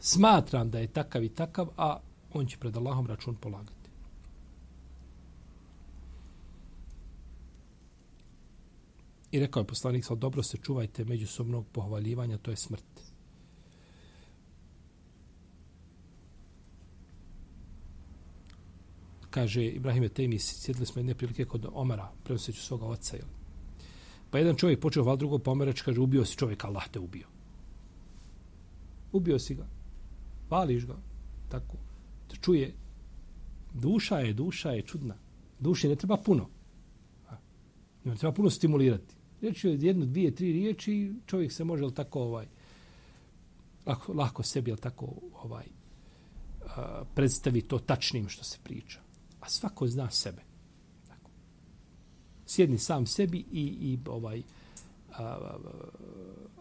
smatram 0.00 0.70
da 0.70 0.78
je 0.78 0.86
takav 0.86 1.24
i 1.24 1.28
takav, 1.28 1.68
a 1.76 2.00
on 2.32 2.46
će 2.46 2.58
pred 2.58 2.76
Allahom 2.76 3.06
račun 3.06 3.34
polagati. 3.34 3.90
I 9.30 9.40
rekao 9.40 9.60
je 9.60 9.66
poslanik, 9.66 10.04
sad 10.04 10.18
dobro 10.18 10.42
se 10.42 10.56
čuvajte 10.56 11.04
međusobnog 11.04 11.66
pohvaljivanja, 11.72 12.38
to 12.38 12.50
je 12.50 12.56
smrt. 12.56 12.84
Kaže 19.30 19.64
Ibrahim 19.64 20.08
Tejmi, 20.08 20.38
sjedili 20.38 20.86
smo 20.86 20.98
jedne 20.98 21.14
prilike 21.14 21.44
kod 21.44 21.66
Omara, 21.72 22.12
prenoseću 22.24 22.62
svoga 22.62 22.86
oca, 22.86 23.16
jel? 23.16 23.26
Pa 24.30 24.38
jedan 24.38 24.56
čovjek 24.56 24.80
počeo 24.80 25.04
val 25.04 25.16
drugo 25.16 25.38
pomerač, 25.38 25.82
kaže, 25.82 26.00
ubio 26.00 26.24
si 26.24 26.36
čovjek, 26.36 26.64
Allah 26.64 26.88
te 26.88 26.98
ubio. 26.98 27.26
Ubio 29.12 29.38
si 29.38 29.54
ga. 29.54 29.66
Vališ 30.50 30.86
ga. 30.86 30.96
Tako. 31.48 31.87
Čuje. 32.40 32.74
Duša 33.74 34.18
je, 34.18 34.32
duša 34.32 34.70
je 34.70 34.82
čudna. 34.82 35.14
Duši 35.60 35.88
ne 35.88 35.96
treba 35.96 36.16
puno. 36.16 36.48
Ne 38.04 38.16
treba 38.16 38.34
puno 38.34 38.50
stimulirati. 38.50 39.14
Reći 39.40 39.68
je 39.68 39.78
jednu, 39.80 40.06
dvije, 40.06 40.34
tri 40.34 40.52
riječi, 40.52 40.92
i 40.92 41.12
čovjek 41.26 41.52
se 41.52 41.64
može, 41.64 41.94
tako, 41.94 42.20
ovaj, 42.20 42.46
lako, 43.86 44.12
lako 44.12 44.42
sebi, 44.42 44.76
tako, 44.76 45.14
ovaj, 45.42 45.66
predstavi 47.14 47.62
to 47.62 47.78
tačnim 47.78 48.28
što 48.28 48.44
se 48.44 48.58
priča. 48.64 49.00
A 49.40 49.48
svako 49.48 49.86
zna 49.86 50.10
sebe 50.10 50.42
Tako. 51.08 51.30
sjedni 52.46 52.78
sam 52.78 53.06
sebi 53.06 53.38
i, 53.38 53.62
i 53.62 53.98
ovaj 54.06 54.42
a, 55.12 55.24
a, 55.24 55.58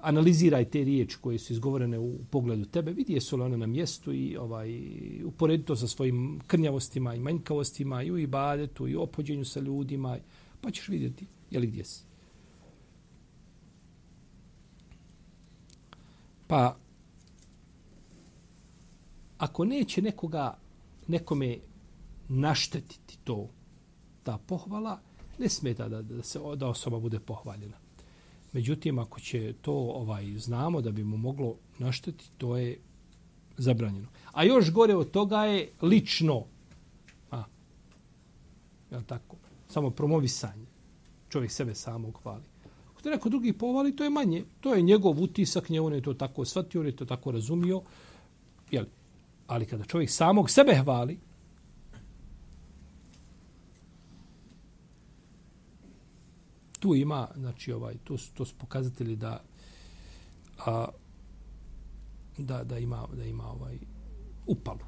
analiziraj 0.02 0.66
te 0.66 0.84
riječi 0.84 1.18
koje 1.22 1.40
su 1.40 1.54
izgovorene 1.54 2.00
u 2.00 2.18
pogledu 2.30 2.66
tebe, 2.66 2.92
vidi 2.92 3.14
jesu 3.14 3.38
li 3.38 3.44
one 3.44 3.58
na 3.58 3.68
mjestu 3.68 4.14
i 4.14 4.38
ovaj 4.38 4.70
uporedi 5.24 5.64
to 5.66 5.76
sa 5.76 5.88
svojim 5.88 6.40
krnjavostima 6.48 7.16
i 7.16 7.20
manjkavostima 7.20 8.04
i 8.04 8.12
u 8.12 8.18
ibadetu 8.18 8.88
i 8.88 8.96
u 8.96 9.02
opođenju 9.02 9.46
sa 9.46 9.60
ljudima, 9.60 10.18
pa 10.62 10.72
ćeš 10.72 10.88
vidjeti 10.88 11.26
je 11.52 11.60
li 11.60 11.68
gdje 11.68 11.84
si. 11.84 12.04
Pa, 16.48 16.78
ako 19.38 19.66
neće 19.66 20.02
nekoga, 20.02 20.58
nekome 21.08 21.58
naštetiti 22.30 23.18
to, 23.24 23.50
ta 24.24 24.38
pohvala, 24.38 25.00
ne 25.40 25.50
smeta 25.50 25.90
da, 25.90 26.02
da 26.02 26.24
se 26.24 26.40
da 26.56 26.68
osoba 26.68 27.00
bude 27.00 27.20
pohvaljena. 27.20 27.87
Međutim, 28.58 29.00
ako 29.00 29.20
će 29.20 29.54
to 29.62 29.74
ovaj 29.74 30.38
znamo 30.38 30.82
da 30.82 30.92
bi 30.92 31.04
mu 31.04 31.18
moglo 31.18 31.56
naštetiti, 31.78 32.32
to 32.38 32.58
je 32.58 32.80
zabranjeno. 33.58 34.08
A 34.32 34.44
još 34.44 34.72
gore 34.72 34.96
od 34.96 35.12
toga 35.12 35.44
je 35.46 35.70
lično. 35.82 36.46
A, 37.32 37.44
je 38.92 39.04
tako? 39.06 39.36
Samo 39.68 39.90
promovisanje. 39.90 40.66
Čovjek 41.30 41.52
sebe 41.52 41.76
samog 41.76 42.20
hvali. 42.24 42.44
Ako 42.92 43.02
te 43.02 43.10
neko 43.10 43.30
drugi 43.30 43.54
povali, 43.54 43.96
to 43.96 44.04
je 44.04 44.10
manje. 44.10 44.44
To 44.60 44.74
je 44.74 44.82
njegov 44.82 45.22
utisak, 45.22 45.70
nje 45.70 45.82
on 45.82 45.94
je 45.94 46.02
to 46.02 46.14
tako 46.14 46.46
shvatio, 46.46 46.82
on 46.82 46.88
je 46.88 46.96
to 46.96 47.06
tako 47.06 47.32
razumio. 47.32 47.82
Jel? 48.72 48.86
Ali 49.48 49.66
kada 49.66 49.84
čovjek 49.84 50.10
samog 50.10 50.50
sebe 50.50 50.76
hvali, 50.76 51.20
tu 56.80 56.96
ima, 56.96 57.28
znači 57.36 57.72
ovaj, 57.72 57.98
to 58.04 58.18
su, 58.18 58.34
to 58.34 58.46
su 58.46 58.56
pokazatelji 58.58 59.16
da 59.16 59.44
a, 60.66 60.88
da, 62.38 62.64
da 62.64 62.78
ima, 62.78 63.08
da 63.14 63.26
ima 63.26 63.52
ovaj 63.52 63.78
upalu. 64.46 64.86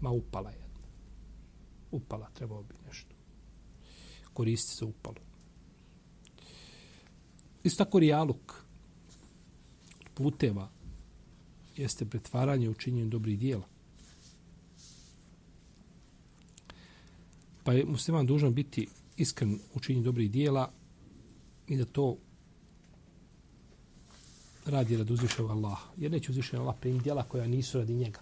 Ma 0.00 0.10
upala 0.10 0.50
je. 0.50 0.68
Upala, 1.90 2.30
trebao 2.34 2.62
bi 2.62 2.74
nešto. 2.86 3.14
Koristi 4.32 4.76
se 4.76 4.84
upalu. 4.84 5.16
Isto 7.64 7.84
tako 7.84 7.98
rijaluk 7.98 8.54
puteva 10.14 10.70
jeste 11.76 12.04
pretvaranje 12.04 12.70
u 12.70 12.74
činjenju 12.74 13.08
dobrih 13.08 13.38
dijela. 13.38 13.66
Pa 17.64 17.72
je 17.72 17.84
musliman 17.84 18.26
dužan 18.26 18.54
biti 18.54 18.88
iskren 19.16 19.58
u 19.74 19.80
činjenju 19.80 20.04
dobrih 20.04 20.30
dijela 20.30 20.72
i 21.70 21.76
da 21.76 21.84
to 21.84 22.16
radi 24.66 24.96
rad 24.96 25.10
uzvišenog 25.10 25.50
Allaha. 25.50 25.88
Jer 25.96 26.10
neće 26.10 26.30
uzvišenog 26.30 26.66
Allah 26.66 26.76
primiti 26.80 27.04
djela 27.04 27.22
koja 27.22 27.46
nisu 27.46 27.78
radi 27.78 27.94
njega. 27.94 28.20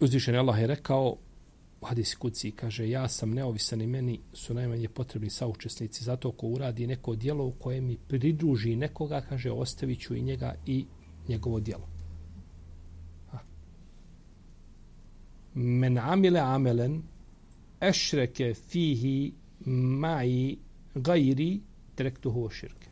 Uzvišen 0.00 0.36
Allah 0.36 0.60
je 0.60 0.66
rekao 0.66 1.16
u 1.80 1.86
hadisi 1.86 2.16
kuci, 2.16 2.50
kaže, 2.50 2.88
ja 2.88 3.08
sam 3.08 3.30
neovisan 3.30 3.80
i 3.82 3.86
meni 3.86 4.20
su 4.32 4.54
najmanje 4.54 4.88
potrebni 4.88 5.30
saučesnici, 5.30 6.04
zato 6.04 6.32
ko 6.32 6.46
uradi 6.46 6.86
neko 6.86 7.14
dijelo 7.14 7.44
u 7.44 7.52
koje 7.52 7.80
mi 7.80 7.96
pridruži 8.08 8.76
nekoga, 8.76 9.20
kaže, 9.20 9.50
ostavit 9.50 10.00
ću 10.00 10.14
i 10.14 10.22
njega 10.22 10.54
i 10.66 10.84
njegovo 11.28 11.60
dijelo. 11.60 11.91
Men 15.54 15.98
amile 15.98 16.40
amelen, 16.40 17.02
ešreke 17.80 18.54
fihi 18.54 19.32
ma'i 19.66 20.56
gajri, 20.94 21.60
direktu 21.96 22.48
širke. 22.50 22.88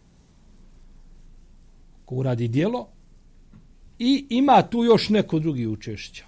Ko 2.04 2.14
uradi 2.14 2.48
dijelo 2.48 2.88
i 3.98 4.26
ima 4.30 4.62
tu 4.62 4.84
još 4.84 5.08
neko 5.08 5.38
drugi 5.38 5.66
učešća. 5.66 6.24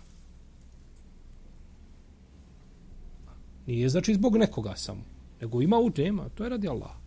Nije 3.66 3.88
znači 3.88 4.14
zbog 4.14 4.36
nekoga 4.36 4.76
samo. 4.76 5.04
Nego 5.40 5.62
ima 5.62 5.78
u 5.78 5.90
tema, 5.90 6.28
to 6.28 6.44
je 6.44 6.50
radi 6.50 6.68
Allaha. 6.68 7.02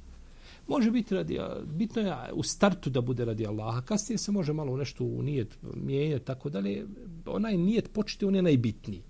Može 0.68 0.92
biti 0.92 1.16
radi, 1.16 1.40
bitno 1.66 2.02
je 2.02 2.16
u 2.34 2.44
startu 2.44 2.90
da 2.90 3.02
bude 3.02 3.26
radi 3.26 3.48
Allaha, 3.48 3.82
kasnije 3.82 4.18
se 4.18 4.32
može 4.32 4.54
malo 4.54 4.74
u 4.74 4.78
nešto 4.78 5.04
u 5.04 5.22
nijet 5.22 5.58
mijenjati, 5.76 6.26
tako 6.26 6.50
dalje. 6.50 6.86
Onaj 7.26 7.58
nijet 7.58 7.94
početi, 7.94 8.26
on 8.26 8.36
je 8.36 8.42
najbitniji. 8.42 9.02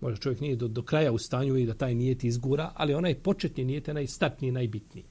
Može 0.00 0.16
čovjek 0.16 0.40
nije 0.40 0.56
do, 0.56 0.68
do 0.68 0.82
kraja 0.82 1.12
u 1.12 1.18
stanju 1.18 1.56
i 1.56 1.66
da 1.66 1.74
taj 1.74 1.94
nijet 1.94 2.24
izgura, 2.24 2.72
ali 2.74 2.94
onaj 2.94 3.14
početni 3.14 3.64
nijet 3.64 3.88
je 3.88 3.94
najstartniji, 3.94 4.52
najbitniji. 4.52 5.04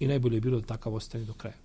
I 0.00 0.06
najbolje 0.06 0.36
je 0.36 0.40
bilo 0.40 0.60
da 0.60 0.66
takav 0.66 0.94
ostane 0.94 1.24
do 1.24 1.32
kraja. 1.32 1.56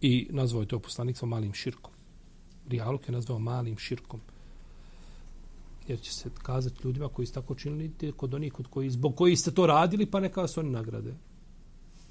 I 0.00 0.28
nazvao 0.30 0.60
je 0.60 0.68
to 0.68 0.78
poslanik 0.78 1.16
sa 1.16 1.26
malim 1.26 1.52
širkom. 1.52 1.92
Rijaluk 2.68 3.08
je 3.08 3.12
nazvao 3.12 3.38
malim 3.38 3.78
širkom. 3.78 4.20
Jer 5.88 6.00
će 6.00 6.12
se 6.12 6.30
kazati 6.42 6.80
ljudima 6.84 7.08
koji 7.08 7.26
ste 7.26 7.34
tako 7.34 7.54
činili 7.54 8.12
kod 8.16 8.34
onih 8.34 8.52
kod 8.52 8.66
koji, 8.66 8.90
zbog 8.90 9.16
koji 9.16 9.36
ste 9.36 9.50
to 9.50 9.66
radili, 9.66 10.06
pa 10.06 10.20
neka 10.20 10.40
vas 10.40 10.58
oni 10.58 10.70
nagrade. 10.70 11.14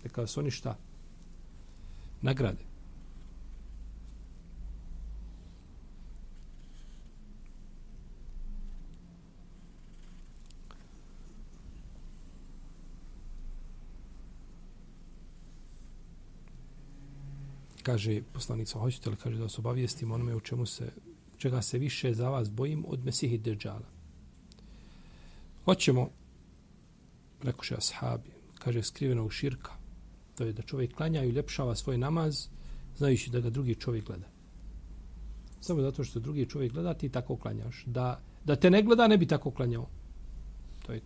Neka 0.04 0.22
vas 0.22 0.38
oni 0.38 0.52
šta? 0.52 0.78
Nagrade. 2.22 2.70
kaže 17.90 18.22
poslanica, 18.34 18.80
hoćete 18.80 19.10
li, 19.10 19.16
kaže, 19.16 19.38
da 19.38 19.44
vas 19.44 19.60
obavijestim 19.60 20.12
onome 20.12 20.36
u 20.36 20.40
čemu 20.40 20.66
se, 20.66 20.92
čega 21.38 21.62
se 21.62 21.78
više 21.78 22.14
za 22.14 22.30
vas 22.30 22.52
bojim 22.52 22.86
od 22.88 23.06
Mesihi 23.06 23.38
Dejjala. 23.38 23.90
Hoćemo, 25.66 26.10
rekao 27.44 27.78
ashabi, 27.78 28.30
kaže, 28.60 28.84
skriveno 28.84 29.26
u 29.26 29.30
širka, 29.30 29.79
to 30.40 30.46
je 30.46 30.54
da 30.54 30.62
čovjek 30.62 30.94
klanja 30.96 31.24
i 31.24 31.28
uljepšava 31.28 31.76
svoj 31.76 31.98
namaz, 31.98 32.48
znajući 32.98 33.30
da 33.30 33.40
ga 33.40 33.50
drugi 33.50 33.76
čovjek 33.76 34.06
gleda. 34.06 34.28
Samo 35.60 35.82
zato 35.82 36.04
što 36.04 36.20
drugi 36.20 36.46
čovjek 36.46 36.74
gleda, 36.74 36.94
ti 36.94 37.10
tako 37.10 37.36
klanjaš. 37.36 37.84
Da, 37.86 38.22
da 38.46 38.56
te 38.56 38.70
ne 38.70 38.82
gleda, 38.84 39.08
ne 39.08 39.18
bi 39.18 39.28
tako 39.28 39.52
klanjao. 39.52 39.88
To 40.86 40.94
je 40.94 41.02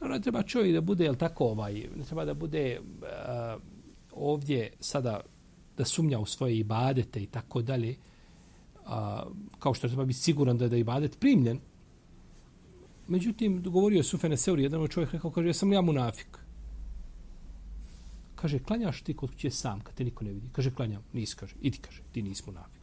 No, 0.00 0.08
ne 0.08 0.20
treba 0.20 0.42
čovjek 0.42 0.74
da 0.74 0.80
bude, 0.80 1.04
jel 1.04 1.14
tako, 1.14 1.44
ovaj, 1.44 1.74
ne 1.96 2.04
treba 2.04 2.24
da 2.24 2.34
bude 2.34 2.80
uh, 2.80 3.62
ovdje 4.12 4.70
sada 4.80 5.20
da 5.76 5.84
sumnja 5.84 6.18
u 6.18 6.26
svoje 6.26 6.58
ibadete 6.58 7.22
i 7.22 7.26
tako 7.26 7.62
dalje, 7.62 7.96
a, 8.86 9.24
kao 9.58 9.74
što 9.74 9.88
treba 9.88 10.04
biti 10.04 10.18
siguran 10.18 10.58
da 10.58 10.64
je 10.64 10.68
da 10.68 10.76
ibadet 10.76 11.18
primljen. 11.20 11.60
Međutim, 13.08 13.62
govorio 13.62 13.96
je 13.96 14.02
Sufene 14.02 14.36
Seuri, 14.36 14.62
jedan 14.62 14.88
čovjek 14.88 15.12
rekao, 15.12 15.30
kaže, 15.30 15.48
ja 15.48 15.54
sam 15.54 15.68
li 15.68 15.74
ja 15.74 15.80
munafik? 15.80 16.38
Kaže, 18.34 18.58
klanjaš 18.58 19.02
ti 19.02 19.16
kod 19.16 19.30
kuće 19.30 19.50
sam, 19.50 19.80
kad 19.80 19.94
te 19.94 20.04
niko 20.04 20.24
ne 20.24 20.32
vidi. 20.32 20.48
Kaže, 20.52 20.70
klanjam, 20.70 21.02
nis, 21.12 21.34
kaže, 21.34 21.54
idi, 21.60 21.78
kaže, 21.78 22.02
ti 22.12 22.22
nis 22.22 22.46
munafik. 22.46 22.82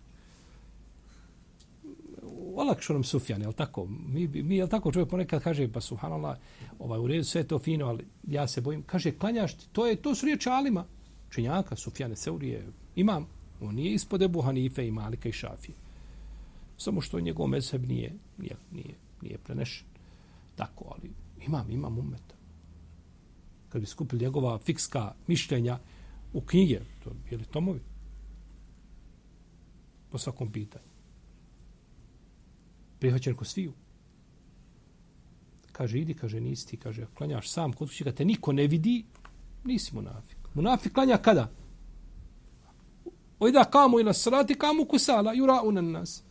Olakšo 2.56 2.94
nam 2.94 3.04
Sufjan, 3.04 3.42
jel 3.42 3.54
tako? 3.54 3.86
Mi, 3.86 4.28
mi, 4.28 4.56
jel 4.56 4.68
tako, 4.68 4.92
čovjek 4.92 5.10
ponekad 5.10 5.44
kaže, 5.44 5.68
pa 5.72 5.82
subhanallah, 5.82 6.38
ovaj, 6.80 7.00
u 7.00 7.08
redu, 7.08 7.24
sve 7.24 7.44
to 7.44 7.60
fino, 7.60 7.86
ali 7.86 8.06
ja 8.28 8.48
se 8.48 8.62
bojim. 8.62 8.84
Kaže, 8.84 9.12
klanjaš 9.12 9.54
ti, 9.58 9.68
to, 9.72 9.88
je, 9.88 9.96
to 9.96 10.16
su 10.16 10.26
riječi 10.26 10.50
Alima 10.50 10.86
činjaka, 11.30 11.76
Sufjane 11.76 12.16
Seurije, 12.16 12.68
imam. 12.96 13.28
On 13.62 13.76
nije 13.76 13.94
ispod 13.94 14.22
Ebu 14.22 14.42
Hanife 14.42 14.88
i 14.88 14.92
Malika 14.92 15.30
i 15.30 15.32
Šafije. 15.32 15.76
Samo 16.78 17.02
što 17.02 17.20
njegov 17.20 17.48
mezheb 17.48 17.86
nije, 17.86 18.14
nije, 18.38 18.56
nije, 18.72 18.96
nije 19.22 19.38
prenešen. 19.38 19.89
Tako, 20.60 20.86
ali 20.98 21.12
imam, 21.48 21.72
imam 21.72 21.98
umeta. 21.98 22.36
Kad 23.70 23.82
bi 23.82 23.88
skupili 23.88 24.26
njegova 24.26 24.58
fikska 24.58 25.14
mišljenja 25.28 25.80
u 26.34 26.42
knjige, 26.42 26.80
to 27.04 27.12
bili 27.30 27.46
tomovi. 27.46 27.80
Po 30.12 30.18
svakom 30.18 30.52
pitanju. 30.52 30.92
Prihvaćen 33.00 33.36
ko 33.36 33.46
sviju. 33.46 33.74
Kaže, 35.72 36.00
idi, 36.00 36.14
kaže, 36.14 36.42
nisi 36.42 36.68
ti, 36.68 36.78
kaže, 36.78 37.06
klanjaš 37.18 37.50
sam, 37.50 37.74
kod 37.74 37.88
kuće, 37.88 38.04
kad 38.04 38.16
te 38.16 38.26
niko 38.26 38.52
ne 38.52 38.68
vidi, 38.68 39.06
nisi 39.64 39.96
mu 39.96 40.02
nafik. 40.02 40.38
Munafik 40.54 40.94
klanja 40.94 41.18
kada? 41.18 41.52
Ojda 43.40 43.64
kamu 43.64 44.00
ila 44.00 44.14
salati 44.14 44.56
kamu 44.56 44.86
kusala 44.86 45.34
jura 45.34 45.62
unan 45.64 45.92
nas. 45.92 46.24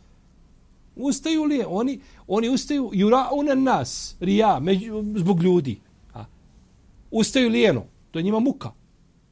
Ustaju 0.99 1.43
li 1.43 1.63
oni 1.67 1.99
oni 2.27 2.49
ustaju 2.49 2.89
jura 2.93 3.29
unan 3.33 3.63
nas 3.63 4.15
rija 4.19 4.59
među, 4.59 5.03
zbog 5.15 5.43
ljudi. 5.43 5.79
A 6.13 6.25
ustaju 7.11 7.49
lijeno, 7.49 7.83
to 8.11 8.19
je 8.19 8.23
njima 8.23 8.39
muka. 8.39 8.71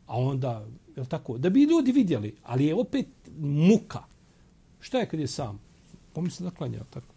A 0.08 0.18
onda 0.18 0.66
je 0.96 1.06
tako 1.06 1.38
da 1.38 1.50
bi 1.50 1.64
ljudi 1.64 1.92
vidjeli, 1.92 2.36
ali 2.44 2.66
je 2.66 2.76
opet 2.76 3.08
muka. 3.40 4.04
Šta 4.80 5.00
je 5.00 5.10
kad 5.10 5.20
je 5.20 5.28
sam? 5.28 5.60
Pomisli 6.14 6.44
da 6.44 6.52
klanja 6.52 6.84
tako. 6.90 7.14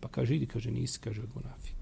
Pa 0.00 0.08
kaže, 0.08 0.36
idi, 0.36 0.46
kaže, 0.46 0.70
nisi, 0.70 1.00
kaže, 1.00 1.22
od 1.22 1.28
munafika. 1.34 1.75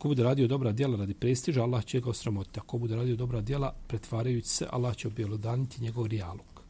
Ko 0.00 0.08
bude 0.08 0.22
radio 0.22 0.46
dobra 0.48 0.72
djela 0.72 0.96
radi 0.96 1.14
prestiža, 1.14 1.62
Allah 1.62 1.84
će 1.84 2.00
ga 2.00 2.10
osramotiti. 2.10 2.60
Ako 2.60 2.78
bude 2.78 2.96
radio 2.96 3.16
dobra 3.16 3.40
djela, 3.40 3.74
pretvarajući 3.86 4.48
se, 4.48 4.66
Allah 4.70 4.96
će 4.96 5.08
objelodaniti 5.08 5.82
njegov 5.82 6.06
rijalog. 6.06 6.62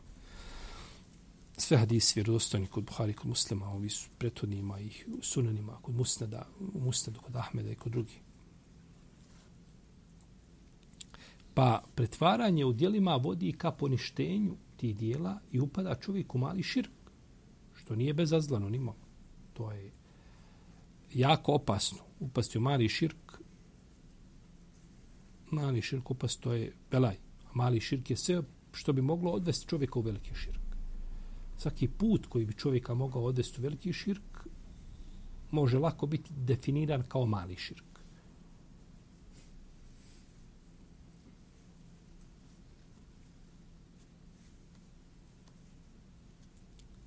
sve 1.57 1.77
hadisi 1.77 2.19
vjerodostojni 2.19 2.66
kod 2.66 2.85
Buhari, 2.85 3.12
kod 3.12 3.27
muslima, 3.27 3.69
ovi 3.69 3.88
su 3.90 4.09
prethodnima 4.19 4.81
i 4.81 4.90
sunanima, 5.23 5.79
kod 5.83 5.95
musnada, 5.95 6.47
musnadu, 6.75 7.21
kod 7.21 7.37
Ahmeda 7.37 7.71
i 7.71 7.75
kod 7.75 7.93
drugih. 7.93 8.21
Pa 11.55 11.83
pretvaranje 11.95 12.64
u 12.64 12.73
dijelima 12.73 13.16
vodi 13.16 13.53
ka 13.53 13.71
poništenju 13.71 14.57
tih 14.77 14.97
dijela 14.97 15.38
i 15.53 15.61
upada 15.61 15.95
čovjek 15.95 16.35
u 16.35 16.38
mali 16.38 16.62
širk, 16.62 16.93
što 17.75 17.97
nije 17.97 18.14
bezazlano 18.14 18.69
nimalo. 18.69 18.99
To 19.53 19.73
je 19.73 20.00
jako 21.14 21.53
opasno. 21.53 21.99
Upasti 22.20 22.59
u 22.59 22.61
mali 22.61 22.88
širk, 22.88 23.40
mali 25.51 25.83
širk 25.83 26.11
upast, 26.11 26.40
to 26.40 26.53
je 26.53 26.73
belaj. 26.90 27.16
A 27.44 27.51
mali 27.55 27.81
širk 27.81 28.11
je 28.11 28.16
sve 28.16 28.42
što 28.73 28.92
bi 28.92 29.03
moglo 29.03 29.31
odvesti 29.31 29.68
čovjeka 29.68 29.99
u 29.99 30.03
veliki 30.03 30.35
širk. 30.35 30.61
Svaki 31.57 31.88
put 31.88 32.27
koji 32.27 32.46
bi 32.46 32.55
čovjeka 32.55 32.94
mogao 32.94 33.23
odvesti 33.25 33.61
u 33.61 33.62
veliki 33.62 33.92
širk 33.92 34.46
može 35.51 35.79
lako 35.79 36.07
biti 36.07 36.31
definiran 36.37 37.03
kao 37.09 37.27
mali 37.27 37.57
širk. 37.57 37.89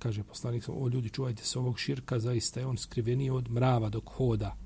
Kaže 0.04 0.22
poslanik, 0.22 0.64
o 0.68 0.88
ljudi, 0.88 1.10
čuvajte 1.10 1.44
se 1.44 1.58
ovog 1.58 1.78
širka, 1.78 2.18
zaista 2.18 2.60
je 2.60 2.66
on 2.66 2.76
skriveniji 2.76 3.30
od 3.30 3.50
mrava 3.50 3.88
dok 3.88 4.10
hoda. 4.16 4.56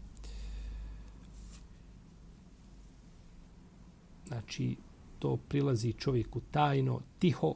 Znači, 4.27 4.77
to 5.19 5.37
prilazi 5.37 5.93
čovjeku 5.93 6.41
tajno, 6.51 7.01
tiho, 7.19 7.55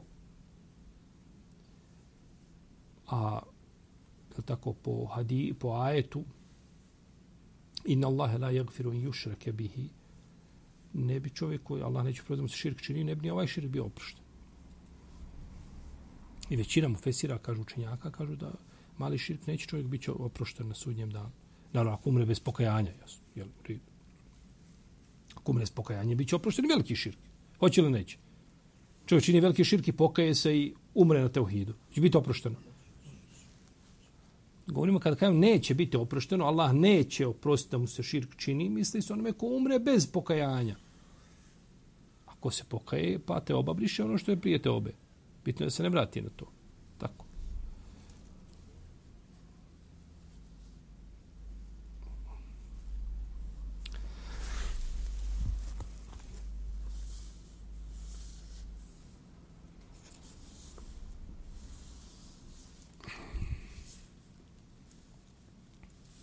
a 3.07 3.39
tako 4.45 4.73
po, 4.73 5.05
hadi, 5.05 5.53
po 5.59 5.75
ajetu, 5.75 6.23
inna 7.85 8.07
Allaha 8.07 8.37
la 8.37 8.51
yaghfiru 8.51 8.93
in 8.93 9.03
yushraka 9.09 9.51
bihi, 9.51 9.89
ne 10.93 11.19
bi 11.19 11.29
čovjeku, 11.29 11.75
Allah 11.75 12.05
neće 12.05 12.23
prozvati 12.23 12.51
se 12.51 12.57
širk 12.57 12.81
čini, 12.81 13.03
ne 13.03 13.15
bi 13.15 13.21
ni 13.21 13.31
ovaj 13.31 13.47
širk 13.47 13.67
bio 13.67 13.85
oprošten. 13.85 14.22
I 16.53 16.55
većina 16.55 16.87
mu 16.87 16.97
fesira, 16.97 17.37
kažu 17.37 17.61
učenjaka, 17.61 18.11
kažu 18.11 18.35
da 18.35 18.51
mali 18.97 19.17
širk 19.17 19.47
neće 19.47 19.67
čovjek 19.67 19.87
biti 19.87 20.11
oprošten 20.11 20.67
na 20.67 20.75
sudnjem 20.75 21.09
danu. 21.11 21.31
Naravno, 21.73 21.93
ako 21.93 22.09
umre 22.09 22.25
bez 22.25 22.39
pokajanja, 22.39 22.91
jasno. 23.01 23.23
Jel, 23.35 23.47
ako 25.35 25.51
umre 25.51 25.61
bez 25.61 25.71
pokajanja, 25.71 26.15
bit 26.15 26.29
će 26.29 26.35
oprošten 26.35 26.65
veliki 26.69 26.95
širk. 26.95 27.17
Hoće 27.59 27.81
li 27.81 27.89
neće? 27.89 28.17
Čovjek 29.05 29.25
čini 29.25 29.39
veliki 29.39 29.63
širk 29.63 29.87
i 29.87 29.91
pokaje 29.91 30.35
se 30.35 30.57
i 30.57 30.73
umre 30.93 31.21
na 31.21 31.29
teuhidu. 31.29 31.73
Će 31.93 32.01
biti 32.01 32.17
oprošteno. 32.17 32.55
Govorimo 34.67 34.99
kada 34.99 35.15
kažem 35.15 35.39
neće 35.39 35.73
biti 35.73 35.97
oprošteno, 35.97 36.45
Allah 36.45 36.73
neće 36.73 37.27
oprostiti 37.27 37.71
da 37.71 37.77
mu 37.77 37.87
se 37.87 38.03
širk 38.03 38.35
čini, 38.37 38.69
misli 38.69 39.01
se 39.01 39.13
onome 39.13 39.31
ko 39.31 39.45
umre 39.45 39.79
bez 39.79 40.11
pokajanja. 40.11 40.75
Ako 42.25 42.51
se 42.51 42.63
pokaje, 42.69 43.19
pa 43.19 43.39
te 43.39 43.55
oba 43.55 43.73
briše 43.73 44.03
ono 44.03 44.17
što 44.17 44.31
je 44.31 44.39
prije 44.41 44.61
te 44.61 44.69
obe. 44.69 44.93
Bitno 45.45 45.63
je 45.63 45.67
da 45.67 45.71
se 45.71 45.83
ne 45.83 45.89
vrati 45.89 46.21
na 46.21 46.29
to. 46.29 46.45
Tako. 46.97 47.25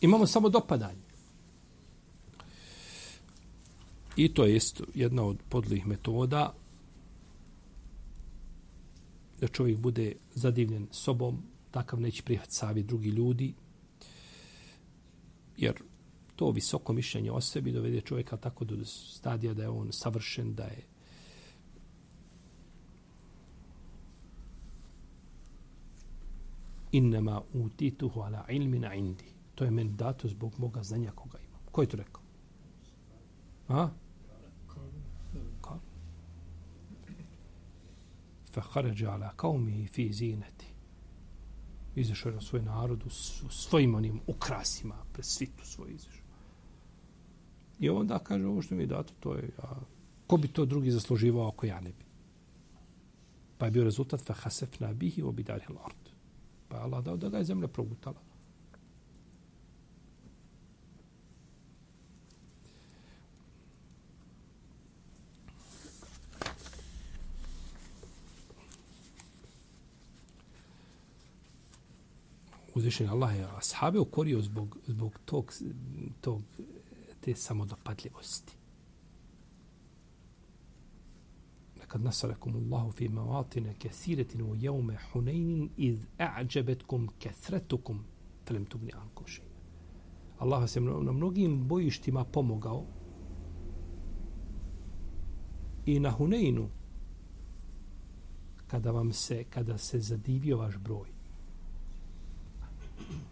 Imamo 0.00 0.26
samo 0.26 0.48
dopadanje. 0.48 1.10
I 4.16 4.34
to 4.34 4.44
je 4.44 4.58
jedna 4.94 5.22
od 5.22 5.38
podlih 5.48 5.86
metoda 5.86 6.52
da 9.40 9.48
čovjek 9.48 9.78
bude 9.78 10.12
zadivljen 10.34 10.86
sobom, 10.90 11.42
takav 11.70 12.00
neće 12.00 12.22
prihvat 12.22 12.48
savjet 12.50 12.86
drugi 12.86 13.08
ljudi, 13.08 13.54
jer 15.56 15.82
to 16.36 16.50
visoko 16.50 16.92
mišljenje 16.92 17.32
o 17.32 17.40
sebi 17.40 17.72
dovede 17.72 18.00
čovjeka 18.00 18.36
tako 18.36 18.64
do 18.64 18.84
stadija 18.84 19.54
da 19.54 19.62
je 19.62 19.68
on 19.68 19.92
savršen, 19.92 20.54
da 20.54 20.64
je 20.64 20.82
innama 26.92 27.42
utituhu 27.54 28.20
ala 28.20 28.46
ilmina 28.48 28.94
indi. 28.94 29.24
To 29.54 29.64
je 29.64 29.70
meni 29.70 29.90
dato 29.92 30.28
zbog 30.28 30.54
moga 30.58 30.82
znanja 30.82 31.10
koga 31.10 31.38
imam. 31.38 31.60
Ko 31.72 31.82
je 31.82 31.88
to 31.88 31.96
rekao? 31.96 32.22
A? 33.68 33.88
فخرج 38.50 39.04
على 39.04 39.32
قومه 39.38 39.86
في 39.86 40.12
زينته 40.12 40.70
izašao 41.96 42.30
je 42.30 42.34
na 42.34 42.40
svoj 42.40 42.62
narod 42.62 43.02
u 43.06 43.10
svojim 43.50 43.94
onim 43.94 44.20
ukrasima 44.26 44.94
pred 45.12 45.24
svitu 45.24 45.66
svoj 45.66 45.90
izašao. 45.92 46.26
I 47.80 47.90
onda 47.90 48.18
kaže 48.18 48.46
ovo 48.46 48.62
što 48.62 48.74
mi 48.74 48.82
je 48.82 48.86
dato 48.86 49.12
to 49.20 49.34
je 49.34 49.50
a, 49.58 49.74
ko 50.26 50.36
bi 50.36 50.48
to 50.48 50.64
drugi 50.64 50.90
zasluživao 50.90 51.48
ako 51.48 51.66
ja 51.66 51.80
ne 51.80 51.90
bi? 51.90 52.04
Pa 53.58 53.64
je 53.64 53.70
bio 53.70 53.84
rezultat 53.84 54.20
fa 54.20 54.34
hasefna 54.34 54.92
bihi 54.92 55.22
u 55.22 55.32
bidari 55.32 55.64
ard. 55.84 56.10
Pa 56.68 56.76
Allah 56.76 57.04
dao 57.04 57.16
da 57.16 57.28
ga 57.28 57.38
je 57.38 57.44
zemlja 57.44 57.68
progutala. 57.68 58.20
Uzvišen 72.90 73.08
Allah 73.08 73.36
je 73.36 73.46
ashabe 73.56 73.98
ukorio 73.98 74.42
zbog, 74.42 74.78
zbog 74.86 75.18
tog, 75.24 75.52
tog, 76.20 76.42
te 77.20 77.34
samodopadljivosti. 77.34 78.56
Nekad 81.78 82.02
nasarakum 82.02 82.56
Allahu 82.56 82.92
fi 82.92 83.08
mavatine 83.08 83.74
kathiretin 83.82 84.42
u 84.42 84.54
jevme 84.54 84.98
Hunainin 85.12 85.70
iz 85.76 86.06
a'đebetkum 86.18 87.08
kathretukum 87.22 88.00
felem 88.46 88.64
tubni 88.64 88.92
ankum 88.94 89.26
še. 89.26 89.42
Allah 90.38 90.68
se 90.70 90.80
na 90.80 91.12
mnogim 91.12 91.68
bojištima 91.68 92.24
pomogao 92.24 92.86
i 95.86 96.00
na 96.00 96.10
Huneinu 96.10 96.68
kada 98.66 98.90
vam 98.90 99.12
se 99.12 99.44
kada 99.44 99.78
se 99.78 100.00
zadivio 100.00 100.58
vaš 100.58 100.78
broj 100.78 101.19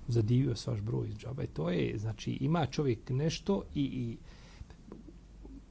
zadivio 0.08 0.56
se 0.56 0.70
vaš 0.70 0.80
broj 0.80 1.08
iz 1.08 1.16
džaba. 1.16 1.42
I 1.42 1.46
to 1.46 1.70
je, 1.70 1.98
znači, 1.98 2.30
ima 2.30 2.66
čovjek 2.66 3.10
nešto 3.10 3.64
i, 3.74 3.82
i 3.82 4.16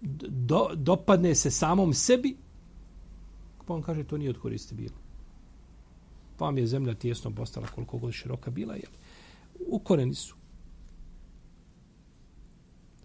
do, 0.02 0.70
dopadne 0.76 1.36
se 1.36 1.52
samom 1.52 1.94
sebi, 1.94 2.38
pa 3.66 3.74
on 3.74 3.82
kaže, 3.82 4.04
to 4.04 4.18
nije 4.18 4.30
od 4.30 4.40
koristi 4.40 4.76
bilo. 4.76 4.96
Pa 6.38 6.46
vam 6.46 6.58
je 6.58 6.68
zemlja 6.68 6.94
tijesno 6.94 7.32
postala 7.32 7.68
koliko 7.68 7.98
god 7.98 8.14
široka 8.14 8.52
bila, 8.52 8.76
jel? 8.76 8.92
Ukoreni 9.68 10.16
su. 10.16 10.36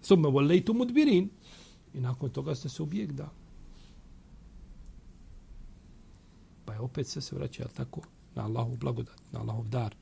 Summe 0.02 0.28
volejtu 0.28 0.74
mudbirin. 0.74 1.30
I 1.94 2.00
nakon 2.00 2.30
toga 2.30 2.54
ste 2.54 2.68
se 2.68 2.82
ubijeg 2.82 3.12
da. 3.12 3.30
Pa 6.64 6.72
je 6.72 6.80
opet 6.80 7.06
sve 7.06 7.22
se 7.22 7.36
vraća, 7.36 7.68
tako, 7.68 8.00
na 8.34 8.44
Allahu 8.44 8.76
blagodat, 8.76 9.22
na 9.32 9.40
Allahov 9.40 9.68
dar 9.68 9.94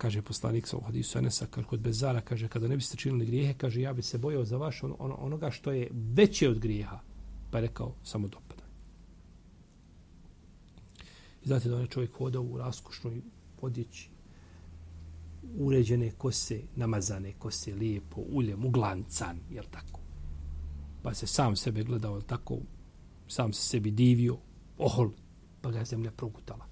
kaže 0.00 0.22
poslanik 0.22 0.64
sa 0.66 0.80
hadisu 0.80 1.18
Anesa, 1.18 1.46
kaže 1.46 1.68
kod 1.68 1.80
Bezara, 1.80 2.20
kaže 2.24 2.48
kada 2.48 2.68
ne 2.68 2.76
biste 2.76 2.96
činili 2.96 3.26
grijehe, 3.26 3.54
kaže 3.54 3.80
ja 3.80 3.92
bi 3.92 4.02
se 4.02 4.18
bojao 4.18 4.44
za 4.44 4.56
vaš 4.56 4.82
on, 4.82 4.94
on, 4.98 5.12
onoga 5.18 5.50
što 5.50 5.72
je 5.72 5.90
veće 5.92 6.48
od 6.48 6.58
grijeha. 6.58 7.00
Pa 7.50 7.58
je 7.58 7.66
rekao 7.66 7.94
samo 8.02 8.28
dopada. 8.28 8.64
I 11.42 11.46
znate 11.46 11.68
da 11.68 11.76
on 11.76 11.86
čovjek 11.86 12.16
hoda 12.16 12.40
u 12.40 12.58
raskošnoj 12.58 13.20
odjeći, 13.60 14.08
uređene 15.58 16.10
kose, 16.10 16.62
namazane 16.76 17.32
kose, 17.38 17.74
lijepo, 17.74 18.20
uljem, 18.20 18.64
uglancan, 18.64 19.40
jel 19.50 19.64
tako? 19.70 20.00
Pa 21.02 21.14
se 21.14 21.26
sam 21.26 21.56
sebe 21.56 21.82
gledao, 21.82 22.12
jel 22.12 22.22
tako? 22.22 22.58
Sam 23.28 23.52
se 23.52 23.62
sebi 23.62 23.90
divio, 23.90 24.38
ohol, 24.78 25.10
pa 25.60 25.70
ga 25.70 25.78
je 25.78 25.84
zemlja 25.84 26.10
progutala. 26.10 26.66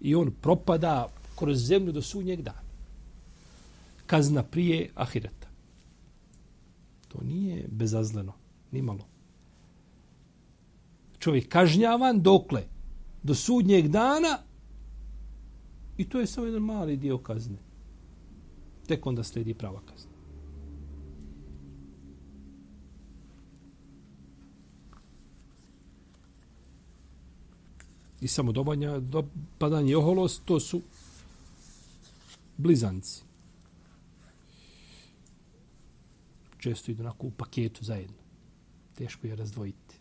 I 0.00 0.14
on 0.14 0.32
propada 0.40 1.08
kroz 1.38 1.58
zemlju 1.58 1.92
do 1.92 2.02
sunnjeg 2.02 2.42
dana 2.42 2.65
kazna 4.06 4.42
prije 4.42 4.90
ahireta. 4.94 5.48
To 7.08 7.18
nije 7.24 7.64
bezazleno, 7.68 8.32
nimalo. 8.72 9.06
Čovjek 11.18 11.48
kažnjavan 11.48 12.22
dokle? 12.22 12.62
Do 13.22 13.34
sudnjeg 13.34 13.88
dana 13.88 14.38
I 15.96 16.08
to 16.08 16.20
je 16.20 16.26
samo 16.26 16.46
jedan 16.46 16.62
mali 16.62 16.96
dio 16.96 17.18
kazne. 17.18 17.58
Tek 18.86 19.06
onda 19.06 19.24
sledi 19.24 19.54
prava 19.54 19.80
kazna. 19.80 20.10
I 28.20 28.28
samo 28.28 28.52
dobanja, 28.52 28.98
dopadanje 28.98 29.90
i 29.90 29.94
oholost, 29.94 30.42
to 30.44 30.60
su 30.60 30.80
blizanci. 32.56 33.25
Često 36.66 36.90
idu 36.90 37.02
onako 37.02 37.26
u 37.26 37.30
paketu 37.30 37.84
zajedno. 37.84 38.16
Teško 38.94 39.26
je 39.26 39.36
razdvojiti. 39.36 39.94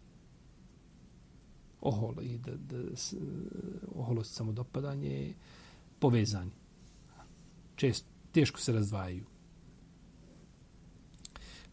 Oholo 1.82 2.22
i 2.22 2.38
da, 2.38 2.52
da, 2.56 2.96
s, 2.96 3.14
oholost 3.96 4.34
samodopadanje 4.34 5.10
je 5.10 5.34
povezani. 6.00 6.52
Često, 7.76 8.08
teško 8.32 8.60
se 8.60 8.74
razdvajaju. 8.74 9.26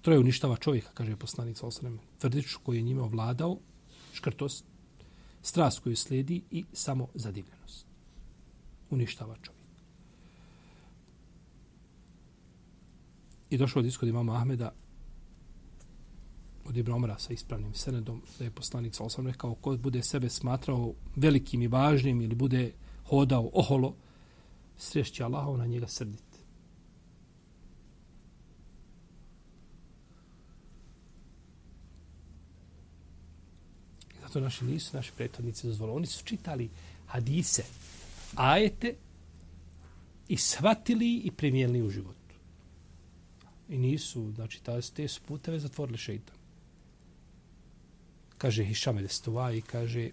Troje 0.02 0.18
uništava 0.18 0.56
čovjeka, 0.56 0.90
kaže 0.94 1.16
poslanik 1.16 1.58
sa 1.58 1.66
osrem, 1.66 1.98
tvrdič 2.18 2.54
koji 2.62 2.76
je 2.76 2.82
njime 2.82 3.02
ovladao, 3.02 3.58
škrtost, 4.12 4.64
strast 5.42 5.78
koju 5.78 5.96
slijedi 5.96 6.42
i 6.50 6.64
samo 6.72 7.08
zadivljenost. 7.14 7.86
Uništava 8.90 9.36
čovjek. 9.42 9.62
I 13.50 13.58
došlo 13.58 13.80
od 13.80 13.86
iskod 13.86 14.08
imama 14.08 14.36
Ahmeda 14.36 14.81
od 16.64 16.76
Ibn 16.76 16.92
Omara 16.92 17.18
sa 17.18 17.32
ispravnim 17.32 17.74
senedom 17.74 18.22
da 18.38 18.44
je 18.44 18.50
poslanik 18.50 18.94
sa 18.94 19.04
osam 19.04 19.26
rekao 19.26 19.54
ko 19.54 19.76
bude 19.76 20.02
sebe 20.02 20.28
smatrao 20.28 20.94
velikim 21.16 21.62
i 21.62 21.68
važnim 21.68 22.20
ili 22.20 22.34
bude 22.34 22.72
hodao 23.04 23.50
oholo, 23.52 23.94
srešće 24.76 25.24
Allaha 25.24 25.56
na 25.56 25.66
njega 25.66 25.86
srditi. 25.86 26.22
Zato 34.20 34.40
naši 34.40 34.64
nisu 34.64 34.96
naši 34.96 35.12
prethodnici 35.12 35.66
dozvolili. 35.66 35.96
Oni 35.96 36.06
su 36.06 36.24
čitali 36.24 36.70
hadise, 37.06 37.64
ajete 38.34 38.94
i 40.28 40.36
shvatili 40.36 41.16
i 41.16 41.30
primijenili 41.30 41.82
u 41.82 41.90
životu. 41.90 42.18
I 43.68 43.78
nisu, 43.78 44.32
znači, 44.32 44.60
te 44.94 45.08
su 45.08 45.20
puteve 45.26 45.58
zatvorili 45.58 45.98
šeitan 45.98 46.41
kaže 48.42 48.64
Hišam 48.66 48.98
el-Estuva 48.98 49.52
i 49.54 49.62
kaže 49.62 50.10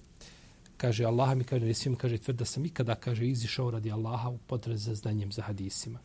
kaže 0.77 1.05
Allah 1.05 1.33
mi 1.35 1.43
kaže 1.43 1.65
ne 1.65 1.95
kaže 1.97 2.17
tvrda 2.17 2.45
sam 2.45 2.65
ikada 2.65 2.95
kaže 2.95 3.27
izišao 3.27 3.71
radi 3.71 3.91
Allaha 3.91 4.29
u 4.29 4.37
potrazi 4.37 4.83
za 4.83 4.95
znanjem 4.95 5.31
za 5.31 5.41
hadisima. 5.41 5.99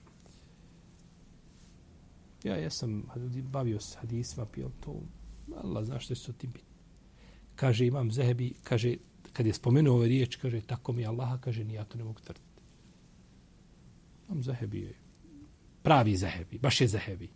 Ja 2.45 2.57
ja 2.57 2.71
sam 2.71 3.05
bavio 3.53 3.81
se 3.81 3.99
hadisima 3.99 4.47
pio 4.47 4.71
to 4.81 5.01
Allah 5.57 5.85
zna 5.85 6.01
što 6.01 6.15
su 6.15 6.33
tim 6.33 6.51
biti. 6.53 6.65
Kaže 7.57 7.87
imam 7.87 8.11
Zehebi 8.11 8.55
kaže 8.63 8.97
kad 9.33 9.47
je 9.47 9.53
spomenuo 9.53 9.97
ove 9.97 10.09
riječ 10.09 10.37
kaže 10.37 10.61
tako 10.61 10.93
mi 10.93 11.07
Allaha 11.07 11.39
kaže 11.39 11.65
ni 11.65 11.75
ja 11.75 11.85
to 11.85 11.99
ne 11.99 12.05
mogu 12.05 12.21
tvrditi. 12.21 12.47
Imam 14.29 14.43
Zehebi 14.43 14.81
je 14.81 14.95
pravi 15.83 16.17
Zehebi, 16.17 16.59
baš 16.59 16.81
je 16.81 16.89
Zehebi. 16.89 17.29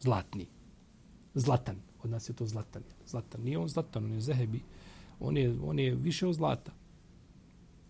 Zlatni. 0.00 0.46
Zlatan. 1.34 1.87
Od 2.02 2.10
nas 2.10 2.28
je 2.28 2.32
to 2.34 2.46
zlatan. 2.46 2.82
Zlatan. 3.06 3.40
Nije 3.40 3.58
on 3.58 3.68
zlatan, 3.68 4.04
on 4.04 4.12
je 4.12 4.20
zehebi. 4.20 4.60
On 5.20 5.36
je, 5.36 5.56
on 5.62 5.78
je 5.78 5.94
više 5.94 6.26
od 6.26 6.34
zlata. 6.34 6.72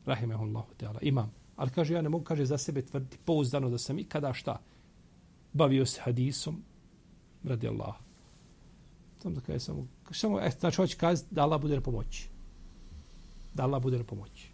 Rahimehullahu 0.07 0.75
teala. 0.77 0.99
Imam. 1.03 1.33
Ali 1.57 1.71
kaže, 1.71 1.95
ja 1.95 2.03
ne 2.03 2.09
mogu, 2.09 2.25
kaže, 2.25 2.47
za 2.47 2.59
sebe 2.59 2.83
tvrditi 2.83 3.19
pouzdano 3.25 3.71
da 3.71 3.79
sam 3.79 3.99
ikada 3.99 4.33
šta 4.33 4.61
bavio 5.53 5.87
se 5.87 6.01
hadisom 6.05 6.63
radi 7.45 7.69
Allah. 7.69 7.95
Samo 9.23 9.35
da 9.35 9.41
kaže, 9.41 9.61
samo, 9.61 9.87
samo, 10.11 10.41
e, 10.41 10.51
znači, 10.61 10.77
hoće 10.77 10.97
kazati 10.97 11.35
da 11.35 11.43
Allah 11.43 11.61
bude 11.61 11.75
na 11.75 11.81
pomoći. 11.81 12.29
Da 13.55 13.63
Allah 13.63 13.83
bude 13.83 13.99
na 13.99 14.05
pomoći. 14.05 14.51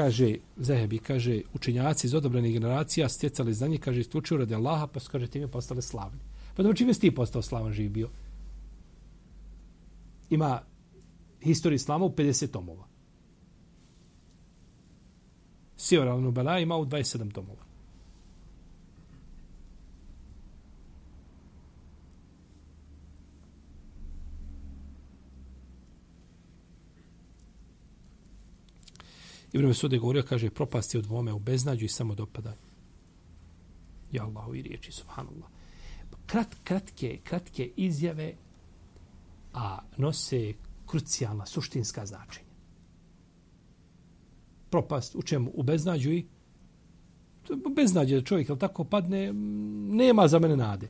Kaže 0.00 0.34
Zehebi, 0.56 0.98
kaže 0.98 1.42
učenjaci 1.54 2.06
iz 2.06 2.14
odobrenih 2.14 2.52
generacija 2.52 3.08
stjecali 3.08 3.54
znanje, 3.54 3.78
kaže 3.78 4.00
isključio 4.00 4.36
radi 4.36 4.54
Allaha, 4.54 4.86
pa 4.86 5.00
su, 5.00 5.10
kaže, 5.10 5.26
time 5.26 5.48
postale 5.48 5.82
slavni. 5.82 6.20
Pa 6.56 6.62
dobro, 6.62 6.76
čime 6.76 6.94
si 6.94 7.00
ti 7.00 7.14
postao 7.14 7.42
slavan 7.42 7.72
živ 7.72 7.90
bio? 7.90 8.08
Ima 10.30 10.62
historiju 11.42 11.76
islama 11.76 12.04
u 12.04 12.10
50 12.10 12.50
tomova. 12.50 12.86
Sijor 15.76 16.08
al-Nubala 16.08 16.62
ima 16.62 16.76
u 16.76 16.84
27 16.84 17.32
tomova. 17.32 17.69
Ibn 29.52 29.66
Mesud 29.66 29.92
je 29.92 29.98
govorio, 29.98 30.22
kaže, 30.22 30.50
propasti 30.50 30.98
od 30.98 31.04
dvome 31.04 31.32
u 31.32 31.38
beznađu 31.38 31.84
i 31.84 31.88
samo 31.88 32.14
dopadanje. 32.14 32.70
Ja 34.12 34.24
Allahu 34.24 34.54
i 34.54 34.62
riječi, 34.62 34.92
subhanallah. 34.92 35.48
Krat, 36.26 36.54
kratke, 36.64 37.18
kratke 37.24 37.70
izjave, 37.76 38.34
a 39.52 39.78
nose 39.96 40.52
krucijalna, 40.86 41.46
suštinska 41.46 42.06
značenja. 42.06 42.50
Propast 44.70 45.14
u 45.14 45.22
čemu? 45.22 45.50
U 45.54 45.62
beznađu 45.62 46.10
i 46.10 46.26
beznađe 47.76 48.16
da 48.16 48.24
čovjek, 48.24 48.58
tako 48.58 48.84
padne, 48.84 49.32
nema 49.92 50.28
za 50.28 50.38
mene 50.38 50.56
nade. 50.56 50.88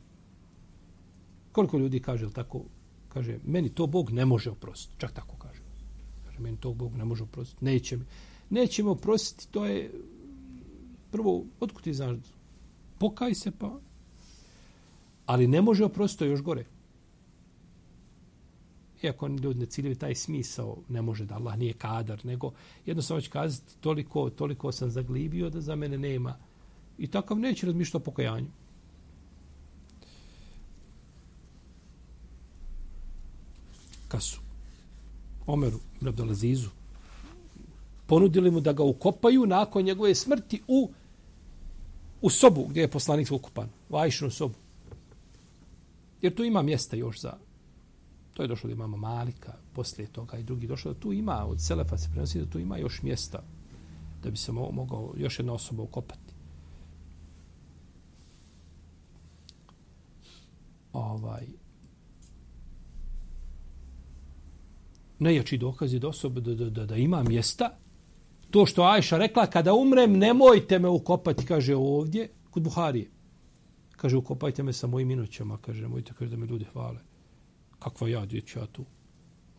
Koliko 1.52 1.78
ljudi 1.78 2.00
kaže, 2.00 2.24
jel 2.24 2.32
tako, 2.32 2.64
kaže, 3.08 3.38
meni 3.44 3.68
to 3.68 3.86
Bog 3.86 4.10
ne 4.10 4.24
može 4.24 4.50
oprostiti. 4.50 5.00
Čak 5.00 5.12
tako 5.12 5.36
kaže. 5.36 5.62
Kaže, 6.26 6.38
meni 6.38 6.56
to 6.56 6.74
Bog 6.74 6.96
ne 6.96 7.04
može 7.04 7.22
oprostiti. 7.22 7.64
Neće 7.64 7.96
mi 7.96 8.04
nećemo 8.50 8.94
prositi, 8.94 9.48
to 9.48 9.66
je 9.66 9.92
prvo, 11.10 11.44
otkud 11.60 11.82
ti 11.82 11.94
znaš, 11.94 12.16
pokaj 12.98 13.34
se 13.34 13.50
pa, 13.50 13.80
ali 15.26 15.46
ne 15.46 15.62
može 15.62 15.84
oprostiti, 15.84 16.24
još 16.24 16.42
gore. 16.42 16.64
Iako 19.02 19.26
ljudi 19.26 19.60
ne 19.60 19.66
ciljevi 19.66 19.94
taj 19.94 20.14
smisao, 20.14 20.76
ne 20.88 21.02
može 21.02 21.24
da 21.24 21.34
Allah 21.34 21.58
nije 21.58 21.72
kadar, 21.72 22.26
nego 22.26 22.52
jednostavno 22.86 23.20
će 23.20 23.30
kazati 23.30 23.76
toliko, 23.80 24.30
toliko 24.30 24.72
sam 24.72 24.90
zaglibio 24.90 25.50
da 25.50 25.60
za 25.60 25.76
mene 25.76 25.98
nema. 25.98 26.36
I 26.98 27.06
takav 27.06 27.38
neće 27.38 27.66
razmišljati 27.66 27.96
o 27.96 28.00
pokajanju. 28.00 28.48
Kasu. 34.08 34.40
Omeru, 35.46 35.78
Abdelazizu, 36.06 36.68
ponudili 38.10 38.50
mu 38.50 38.60
da 38.60 38.72
ga 38.72 38.82
ukopaju 38.82 39.46
nakon 39.46 39.84
njegove 39.84 40.14
smrti 40.14 40.62
u 40.68 40.90
u 42.22 42.30
sobu 42.30 42.66
gdje 42.68 42.80
je 42.80 42.90
poslanik 42.90 43.32
ukupan, 43.32 43.68
u 43.88 43.96
Ajšinu 43.96 44.30
sobu. 44.30 44.54
Jer 46.22 46.34
tu 46.34 46.44
ima 46.44 46.62
mjesta 46.62 46.96
još 46.96 47.20
za 47.20 47.32
to 48.34 48.42
je 48.42 48.48
došlo 48.48 48.68
da 48.68 48.72
imamo 48.72 48.96
Malika, 48.96 49.52
poslije 49.72 50.08
toga 50.08 50.38
i 50.38 50.42
drugi 50.42 50.66
došlo 50.66 50.92
da 50.92 51.00
tu 51.00 51.12
ima, 51.12 51.46
od 51.46 51.62
Selefa 51.62 51.98
se 51.98 52.08
prenosi 52.10 52.40
da 52.40 52.50
tu 52.50 52.58
ima 52.58 52.78
još 52.78 53.02
mjesta 53.02 53.42
da 54.22 54.30
bi 54.30 54.36
se 54.36 54.52
mogao 54.52 55.14
još 55.16 55.38
jedna 55.38 55.52
osoba 55.52 55.82
ukopati. 55.82 56.34
Ovaj, 60.92 61.46
najjači 65.18 65.58
dokaz 65.58 65.92
je 65.92 65.98
da 65.98 66.08
osoba 66.08 66.40
da, 66.40 66.54
da, 66.54 66.70
da, 66.70 66.86
da 66.86 66.96
ima 66.96 67.22
mjesta 67.22 67.76
to 68.50 68.66
što 68.66 68.82
Ajša 68.82 69.18
rekla, 69.18 69.46
kada 69.46 69.74
umrem, 69.74 70.18
nemojte 70.18 70.78
me 70.78 70.88
ukopati, 70.88 71.46
kaže 71.46 71.76
ovdje, 71.76 72.28
kod 72.50 72.62
Buharije. 72.62 73.10
Kaže, 73.96 74.16
ukopajte 74.16 74.62
me 74.62 74.72
sa 74.72 74.86
mojim 74.86 75.10
inoćama, 75.10 75.58
kaže, 75.58 75.82
nemojte, 75.82 76.12
kaže, 76.18 76.30
da 76.30 76.36
me 76.36 76.46
ljudi 76.46 76.64
hvale. 76.64 77.00
Kakva 77.78 78.08
ja, 78.08 78.24
gdje 78.26 78.40
ću 78.40 78.58
ja 78.58 78.66
tu? 78.66 78.84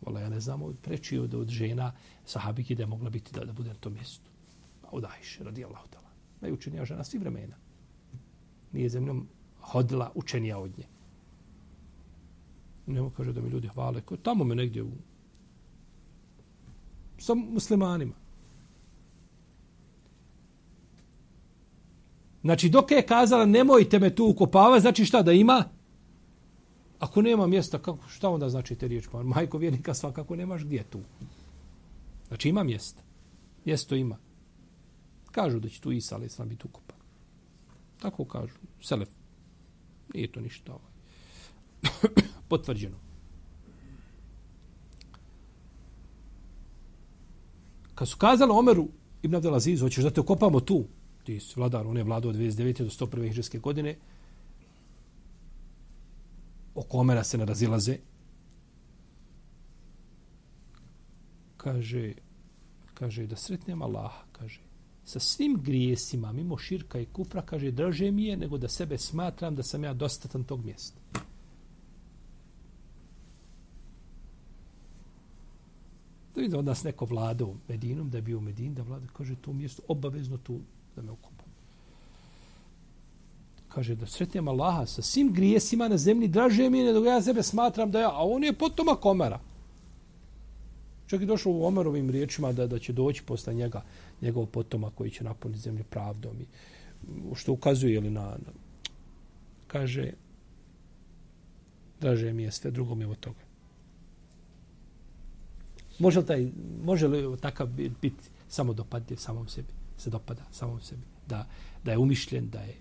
Vala, 0.00 0.20
ja 0.20 0.28
ne 0.28 0.40
znam, 0.40 0.62
od 0.62 0.76
preči 0.82 1.18
od, 1.18 1.34
od 1.34 1.48
žena 1.48 1.92
sahabiki 2.24 2.74
da 2.74 2.82
je 2.82 2.86
mogla 2.86 3.10
biti 3.10 3.32
da, 3.32 3.44
da 3.44 3.52
bude 3.52 3.68
na 3.68 3.74
tom 3.74 3.92
mjestu. 3.92 4.30
Od 4.90 5.04
Ajše, 5.04 5.44
radi 5.44 5.64
Allah. 5.64 5.82
Najučenija 6.40 6.84
žena 6.84 7.04
svi 7.04 7.18
vremena. 7.18 7.56
Nije 8.72 8.88
zemljom 8.88 9.28
hodila 9.60 10.12
učenija 10.14 10.58
od 10.58 10.78
nje. 10.78 10.86
Nemo 12.86 13.10
kaže 13.10 13.32
da 13.32 13.40
mi 13.40 13.48
ljudi 13.48 13.68
hvale. 13.68 14.00
Ko, 14.00 14.16
Tamo 14.16 14.44
me 14.44 14.54
negdje 14.54 14.82
u... 14.82 14.90
Sa 17.18 17.34
muslimanima. 17.34 18.21
Znači, 22.42 22.68
dok 22.68 22.90
je 22.90 23.06
kazala 23.06 23.46
nemojte 23.46 23.98
me 23.98 24.14
tu 24.14 24.26
ukopava, 24.26 24.80
znači 24.80 25.04
šta 25.04 25.22
da 25.22 25.32
ima? 25.32 25.64
Ako 26.98 27.22
nema 27.22 27.46
mjesta, 27.46 27.78
kako, 27.78 28.08
šta 28.08 28.30
onda 28.30 28.48
znači 28.48 28.74
te 28.74 28.88
riječ? 28.88 29.08
Pa, 29.12 29.22
majko 29.22 29.58
vjernika 29.58 29.94
svakako 29.94 30.36
nemaš 30.36 30.64
gdje 30.64 30.82
tu. 30.82 31.00
Znači 32.28 32.48
ima 32.48 32.62
mjesta. 32.62 33.02
Mjesto 33.64 33.94
ima. 33.94 34.16
Kažu 35.30 35.60
da 35.60 35.68
će 35.68 35.80
tu 35.80 35.92
Isa, 35.92 36.14
ali 36.14 36.28
sam 36.28 36.48
biti 36.48 36.66
ukopan. 36.66 36.96
Tako 38.02 38.24
kažu. 38.24 38.54
Selef. 38.80 39.08
Nije 40.14 40.32
to 40.32 40.40
ništa 40.40 40.72
ovaj. 40.72 40.92
Potvrđeno. 42.48 42.96
Kad 47.94 48.08
su 48.08 48.16
kazali 48.16 48.52
Omeru 48.54 48.88
Ibn 49.22 49.34
Abdelaziz, 49.34 49.80
hoćeš 49.80 50.04
da 50.04 50.10
te 50.10 50.20
ukopamo 50.20 50.60
tu, 50.60 50.84
ti 51.24 51.40
si 51.40 51.52
vladar, 51.56 51.86
on 51.86 51.96
je 51.96 52.04
vladao 52.04 52.30
od 52.30 52.36
29. 52.36 52.82
do 52.82 52.90
101. 53.06 53.28
hiđarske 53.28 53.58
godine, 53.58 53.96
oko 56.74 56.98
Omera 56.98 57.24
se 57.24 57.38
ne 57.38 57.44
razilaze, 57.44 57.98
kaže, 61.56 62.12
kaže 62.94 63.26
da 63.26 63.36
sretnem 63.36 63.82
Allaha, 63.82 64.24
kaže, 64.32 64.60
sa 65.04 65.20
svim 65.20 65.58
grijesima, 65.62 66.32
mimo 66.32 66.58
širka 66.58 67.00
i 67.00 67.06
kufra, 67.06 67.42
kaže, 67.42 67.70
draže 67.70 68.10
mi 68.10 68.24
je 68.24 68.36
nego 68.36 68.58
da 68.58 68.68
sebe 68.68 68.98
smatram 68.98 69.54
da 69.54 69.62
sam 69.62 69.84
ja 69.84 69.94
dostatan 69.94 70.44
tog 70.44 70.64
mjesta. 70.64 71.00
Da 76.34 76.40
vidim 76.40 76.58
od 76.58 76.64
nas 76.64 76.84
neko 76.84 77.04
vladao 77.04 77.56
Medinom, 77.68 78.10
da 78.10 78.18
je 78.18 78.22
bio 78.22 78.38
u 78.38 78.40
Medin, 78.40 78.74
da 78.74 78.82
vlada, 78.82 79.06
kaže, 79.12 79.36
to 79.36 79.52
mjesto 79.52 79.82
obavezno 79.88 80.38
tu 80.38 80.60
da 80.96 81.02
me 81.02 81.12
ukupa. 81.12 81.44
Kaže, 83.68 83.94
da 83.94 84.06
sretnem 84.06 84.48
Allaha 84.48 84.86
sa 84.86 85.02
svim 85.02 85.32
grijesima 85.32 85.88
na 85.88 85.96
zemlji, 85.98 86.28
draže 86.28 86.70
mi 86.70 86.78
je 86.78 86.92
nego 86.92 87.06
ja 87.06 87.22
sebe 87.22 87.42
smatram 87.42 87.90
da 87.90 88.00
ja, 88.00 88.10
a 88.10 88.24
on 88.24 88.44
je 88.44 88.52
potomak 88.52 89.06
Omara. 89.06 89.40
Čak 91.06 91.20
je 91.20 91.26
došlo 91.26 91.52
u 91.52 91.64
Omerovim 91.64 92.10
riječima 92.10 92.52
da, 92.52 92.66
da 92.66 92.78
će 92.78 92.92
doći 92.92 93.22
posle 93.22 93.54
njega 93.54 93.82
njegov 94.22 94.46
potomak 94.46 94.94
koji 94.94 95.10
će 95.10 95.24
napuniti 95.24 95.60
zemlju 95.60 95.84
pravdom 95.90 96.36
i 96.40 96.46
što 97.34 97.52
ukazuje 97.52 98.00
li 98.00 98.10
na, 98.10 98.22
na 98.22 98.52
kaže 99.66 100.12
draže 102.00 102.32
mi 102.32 102.42
je 102.42 102.52
sve 102.52 102.70
drugo 102.70 102.94
mi 102.94 103.04
od 103.04 103.20
toga. 103.20 103.40
Može 105.98 106.20
li, 106.20 106.26
taj, 106.26 106.48
može 106.84 107.08
li 107.08 107.36
takav 107.40 107.66
biti 108.02 108.24
samo 108.48 108.72
dopadljiv 108.72 109.16
samom 109.16 109.48
sebi? 109.48 109.81
Se 110.02 110.10
dopada 110.10 110.42
samom 110.50 110.80
sebi. 110.80 111.02
Da, 111.28 111.46
da 111.84 111.92
je 111.92 111.98
umišljen, 111.98 112.48
da 112.50 112.60
je 112.60 112.80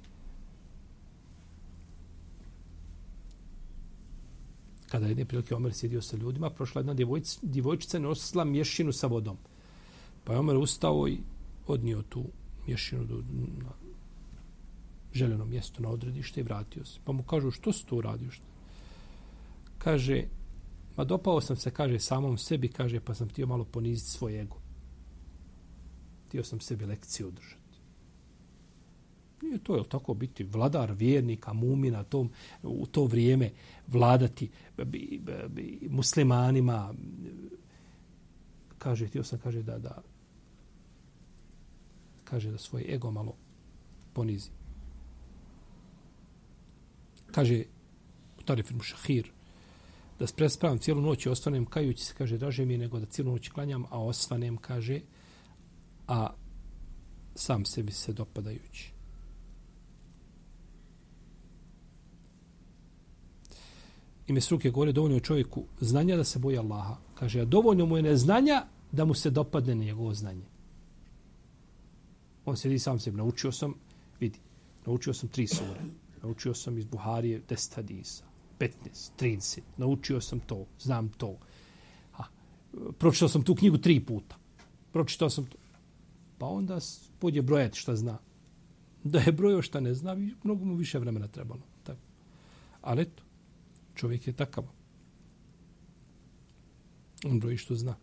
kada 4.91 5.05
je 5.05 5.11
jedne 5.11 5.25
prilike 5.25 5.55
Omer 5.55 5.73
sjedio 5.73 6.01
sa 6.01 6.17
ljudima, 6.17 6.49
prošla 6.49 6.79
jedna 6.79 6.93
djevojč, 6.93 7.37
djevojčica 7.41 7.99
nosila 7.99 8.43
mješinu 8.43 8.91
sa 8.91 9.07
vodom. 9.07 9.37
Pa 10.23 10.33
je 10.33 10.39
Omer 10.39 10.57
ustao 10.57 11.07
i 11.07 11.17
odnio 11.67 12.01
tu 12.01 12.23
mješinu 12.67 13.05
do, 13.05 13.23
na 13.63 13.71
željeno 15.13 15.45
mjesto 15.45 15.83
na 15.83 15.89
odredište 15.89 16.39
i 16.39 16.43
vratio 16.43 16.85
se. 16.85 16.99
Pa 17.03 17.11
mu 17.11 17.23
kažu, 17.23 17.51
što 17.51 17.73
si 17.73 17.85
to 17.85 17.95
uradio? 17.95 18.31
Što? 18.31 18.45
Kaže, 19.77 20.23
ma 20.97 21.03
dopao 21.03 21.41
sam 21.41 21.55
se, 21.55 21.71
kaže, 21.71 21.99
samom 21.99 22.37
sebi, 22.37 22.67
kaže, 22.67 22.99
pa 22.99 23.13
sam 23.13 23.29
htio 23.29 23.47
malo 23.47 23.65
poniziti 23.65 24.11
svoj 24.11 24.41
ego. 24.41 24.60
Htio 26.31 26.43
sam 26.43 26.59
sebi 26.59 26.85
lekciju 26.85 27.27
održati. 27.27 27.61
Nije 29.41 29.57
to, 29.57 29.75
je 29.75 29.89
tako 29.89 30.13
biti 30.13 30.43
vladar 30.43 30.91
vjernika, 30.91 31.53
mumina, 31.53 32.03
tom, 32.03 32.29
u 32.63 32.85
to 32.85 33.05
vrijeme 33.05 33.51
vladati 33.87 34.49
e, 34.77 34.85
bi, 34.85 35.21
e, 35.27 35.47
bi, 35.47 35.87
muslimanima, 35.89 36.93
kaže, 38.77 39.07
htio 39.07 39.23
sam, 39.23 39.39
kaže, 39.39 39.63
da, 39.63 39.77
da, 39.79 40.01
kaže, 42.23 42.51
da 42.51 42.57
svoj 42.57 42.85
ego 42.89 43.11
malo 43.11 43.35
ponizi. 44.13 44.49
Kaže, 47.31 47.63
u 48.39 48.43
Tarif 48.43 48.71
Mušahir, 48.71 49.31
da 50.19 50.25
prespravam 50.35 50.79
cijelu 50.79 51.01
noć 51.01 51.25
i 51.25 51.29
osvanem 51.29 51.65
kajući 51.65 52.05
se, 52.05 52.13
kaže, 52.17 52.37
draže 52.37 52.65
mi 52.65 52.77
nego 52.77 52.99
da 52.99 53.05
cijelu 53.05 53.31
noć 53.31 53.49
klanjam, 53.49 53.83
a 53.89 54.03
osvanem, 54.03 54.57
kaže, 54.57 55.01
a 56.11 56.29
sam 57.35 57.65
sebi 57.65 57.91
se 57.91 58.13
dopadajući. 58.13 58.91
I 64.27 64.33
Mesruk 64.33 64.65
je 64.65 64.71
govore 64.71 64.91
dovoljno 64.91 65.19
čovjeku 65.19 65.63
znanja 65.79 66.15
da 66.15 66.23
se 66.23 66.39
boji 66.39 66.57
Allaha. 66.57 66.97
Kaže, 67.15 67.41
a 67.41 67.45
dovoljno 67.45 67.85
mu 67.85 67.97
je 67.97 68.03
neznanja 68.03 68.65
da 68.91 69.05
mu 69.05 69.13
se 69.13 69.29
dopadne 69.29 69.75
njegovo 69.75 70.13
znanje. 70.13 70.45
On 72.45 72.57
se 72.57 72.79
sam 72.79 72.99
sebi, 72.99 73.17
naučio 73.17 73.51
sam, 73.51 73.73
vidi, 74.19 74.39
naučio 74.85 75.13
sam 75.13 75.29
tri 75.29 75.47
sure. 75.47 75.81
Naučio 76.23 76.53
sam 76.53 76.77
iz 76.77 76.85
Buharije 76.85 77.41
10 77.49 77.75
hadisa, 77.75 78.23
15, 78.59 78.69
30. 79.19 79.59
Naučio 79.77 80.21
sam 80.21 80.39
to, 80.39 80.65
znam 80.79 81.09
to. 81.09 81.37
Ha, 82.11 82.23
pročitao 82.99 83.29
sam 83.29 83.43
tu 83.43 83.55
knjigu 83.55 83.77
tri 83.77 83.99
puta. 83.99 84.35
Pročitao 84.91 85.29
sam 85.29 85.45
to. 85.45 85.60
Pa 86.41 86.47
onda 86.47 86.79
pođe 87.19 87.41
brojati 87.41 87.79
šta 87.79 87.95
zna. 87.95 88.17
Da 89.03 89.19
je 89.19 89.31
brojao 89.31 89.61
šta 89.61 89.79
ne 89.79 89.93
zna, 89.93 90.15
mnogo 90.43 90.65
mu 90.65 90.75
više 90.75 90.99
vremena 90.99 91.27
trebalo. 91.27 91.61
Tako. 91.83 91.99
Ali 92.81 93.01
eto, 93.01 93.23
čovjek 93.95 94.27
je 94.27 94.33
takav. 94.33 94.63
On 97.25 97.39
broji 97.39 97.57
što 97.57 97.75
zna. 97.75 97.95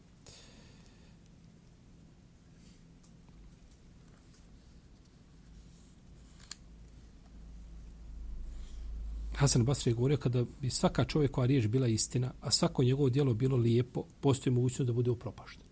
Hasan 9.34 9.64
Basri 9.64 9.90
je 9.90 9.94
govorio 9.94 10.16
kada 10.16 10.44
bi 10.60 10.70
svaka 10.70 11.04
čovjekova 11.04 11.46
riječ 11.46 11.66
bila 11.66 11.88
istina, 11.88 12.32
a 12.40 12.50
svako 12.50 12.84
njegovo 12.84 13.10
djelo 13.10 13.34
bilo 13.34 13.56
lijepo, 13.56 14.04
postoji 14.20 14.54
mogućnost 14.54 14.86
da 14.86 14.92
bude 14.92 15.10
upropašten. 15.10 15.67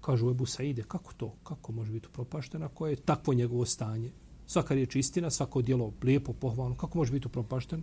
Kažu 0.00 0.30
Ebu 0.30 0.46
Saide, 0.46 0.82
kako 0.82 1.12
to? 1.12 1.34
Kako 1.44 1.72
može 1.72 1.92
biti 1.92 2.06
upropaštena? 2.06 2.68
Koje 2.68 2.92
je 2.92 2.96
takvo 2.96 3.34
njegovo 3.34 3.66
stanje? 3.66 4.12
Svaka 4.46 4.74
riječ 4.74 4.96
istina, 4.96 5.30
svako 5.30 5.62
djelo 5.62 5.92
lijepo, 6.02 6.32
pohvalno, 6.32 6.76
kako 6.76 6.98
može 6.98 7.12
biti 7.12 7.26
upropašten? 7.26 7.82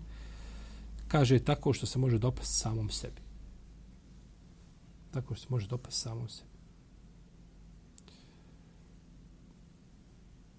Kaže 1.07 1.39
tako 1.39 1.73
što 1.73 1.85
se 1.85 1.99
može 1.99 2.17
dopasti 2.17 2.53
samom 2.53 2.89
sebi. 2.89 3.21
Tako 5.11 5.35
što 5.35 5.45
se 5.45 5.47
može 5.49 5.67
dopasti 5.67 6.01
samom 6.01 6.29
sebi. 6.29 6.49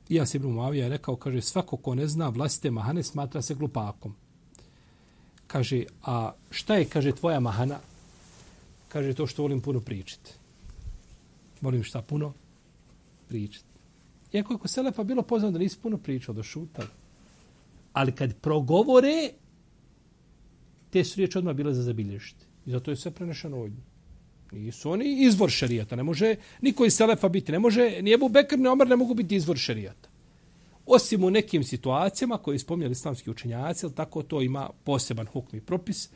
Ja 0.08 0.26
se 0.26 0.36
Ibn 0.38 0.48
Muavija 0.48 0.88
rekao, 0.88 1.16
kaže, 1.16 1.40
svako 1.40 1.76
ko 1.76 1.94
ne 1.94 2.06
zna 2.06 2.28
vlastite 2.28 2.70
mahane 2.70 3.02
smatra 3.02 3.42
se 3.42 3.54
glupakom. 3.54 4.14
Kaže, 5.46 5.84
a 6.02 6.32
šta 6.50 6.76
je, 6.76 6.84
kaže, 6.84 7.12
tvoja 7.12 7.40
mahana? 7.40 7.78
Kaže, 8.88 9.14
to 9.14 9.26
što 9.26 9.42
volim 9.42 9.60
puno 9.60 9.80
pričati. 9.80 10.45
Volim 11.60 11.82
šta 11.82 12.02
puno? 12.02 12.32
Pričati. 13.28 13.64
Iako 14.32 14.52
je 14.54 14.68
Selefa 14.68 15.04
bilo 15.04 15.22
poznano 15.22 15.52
da 15.52 15.58
nisi 15.58 15.78
puno 15.82 15.98
pričao, 15.98 16.34
da 16.34 16.42
šutali. 16.42 16.88
Ali 17.92 18.12
kad 18.12 18.36
progovore, 18.40 19.30
te 20.90 21.04
su 21.04 21.16
riječi 21.16 21.38
odmah 21.38 21.54
bile 21.54 21.74
za 21.74 21.82
zabilježiti. 21.82 22.44
I 22.66 22.70
zato 22.70 22.90
je 22.90 22.96
sve 22.96 23.10
prenešeno 23.10 23.60
od 23.60 23.70
njih. 23.70 23.84
Nisu 24.52 24.90
oni 24.90 25.22
izvor 25.22 25.50
šarijata. 25.50 25.96
Ne 25.96 26.02
može 26.02 26.36
niko 26.62 26.84
iz 26.84 26.94
Selefa 26.94 27.28
biti. 27.28 27.52
Ne 27.52 27.58
može, 27.58 28.02
ni 28.02 28.12
Ebu 28.12 28.28
Bekr, 28.28 28.58
ni 28.58 28.68
Omar 28.68 28.88
ne 28.88 28.96
mogu 28.96 29.14
biti 29.14 29.36
izvor 29.36 29.56
šarijata. 29.56 30.08
Osim 30.86 31.24
u 31.24 31.30
nekim 31.30 31.64
situacijama 31.64 32.38
koje 32.38 32.56
ispomnjali 32.56 32.92
islamski 32.92 33.30
učenjaci, 33.30 33.86
ali 33.86 33.94
tako 33.94 34.22
to 34.22 34.42
ima 34.42 34.70
poseban 34.84 35.26
hukmi 35.26 35.60
propis. 35.60 36.10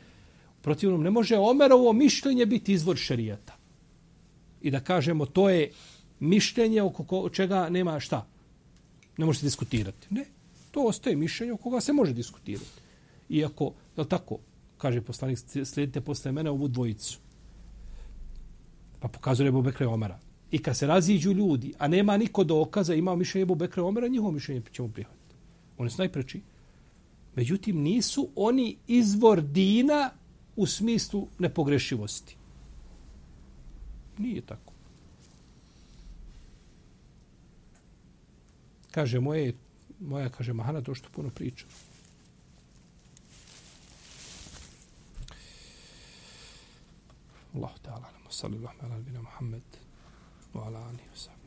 Protivnom, 0.61 1.03
ne 1.03 1.11
može 1.11 1.37
Omerovo 1.37 1.93
mišljenje 1.93 2.45
biti 2.45 2.73
izvor 2.73 2.97
šarijata. 2.97 3.60
I 4.61 4.71
da 4.71 4.79
kažemo, 4.79 5.25
to 5.25 5.49
je 5.49 5.71
mišljenje 6.19 6.81
oko 6.81 7.29
čega 7.29 7.69
nema 7.69 7.99
šta. 7.99 8.27
Ne 9.17 9.25
možete 9.25 9.45
diskutirati. 9.45 10.07
Ne. 10.09 10.25
To 10.71 10.83
ostaje 10.83 11.15
mišljenje 11.15 11.53
oko 11.53 11.63
koga 11.63 11.81
se 11.81 11.93
može 11.93 12.13
diskutirati. 12.13 12.81
Iako, 13.29 13.73
je 13.97 14.09
tako, 14.09 14.37
kaže 14.77 15.01
poslanik, 15.01 15.39
slijedite 15.65 16.01
posle 16.01 16.31
mene 16.31 16.49
ovu 16.49 16.67
dvojicu. 16.67 17.19
Pa 18.99 19.07
pokazuje 19.07 19.47
Ebu 19.47 19.61
Bekre 19.61 19.87
Omara. 19.87 20.19
I 20.51 20.59
kad 20.59 20.77
se 20.77 20.87
raziđu 20.87 21.31
ljudi, 21.31 21.73
a 21.77 21.87
nema 21.87 22.17
niko 22.17 22.43
dokaza, 22.43 22.93
ima 22.93 23.15
mišljenje 23.15 23.43
Ebu 23.43 23.55
Bekre 23.55 23.81
Omara, 23.83 24.07
njihovo 24.07 24.31
mišljenje 24.31 24.61
ćemo 24.71 24.87
prihvatiti. 24.87 25.35
Oni 25.77 25.89
su 25.89 25.97
najpreči. 25.97 26.41
Međutim, 27.35 27.81
nisu 27.81 28.29
oni 28.35 28.77
izvor 28.87 29.41
dina 29.41 30.09
u 30.55 30.67
smislu 30.67 31.27
nepogrešivosti. 31.39 32.37
Nije 34.17 34.41
tako. 34.41 34.73
Kaže, 38.91 39.19
moje, 39.19 39.53
moja, 39.99 40.29
kaže, 40.29 40.53
Mahana, 40.53 40.81
to 40.81 40.95
što 40.95 41.09
puno 41.09 41.29
priča. 41.29 41.65
Allahu 47.55 47.79
ta'ala, 47.83 48.11
namo 48.11 48.31
salli 48.31 48.57
Allahum, 48.57 48.79
ala 48.85 48.95
albina 48.95 49.21
Muhammed, 49.21 49.63
wa 50.53 50.65
ala 50.65 50.79
alihi 50.79 51.09
wa 51.13 51.17
sallam. 51.17 51.40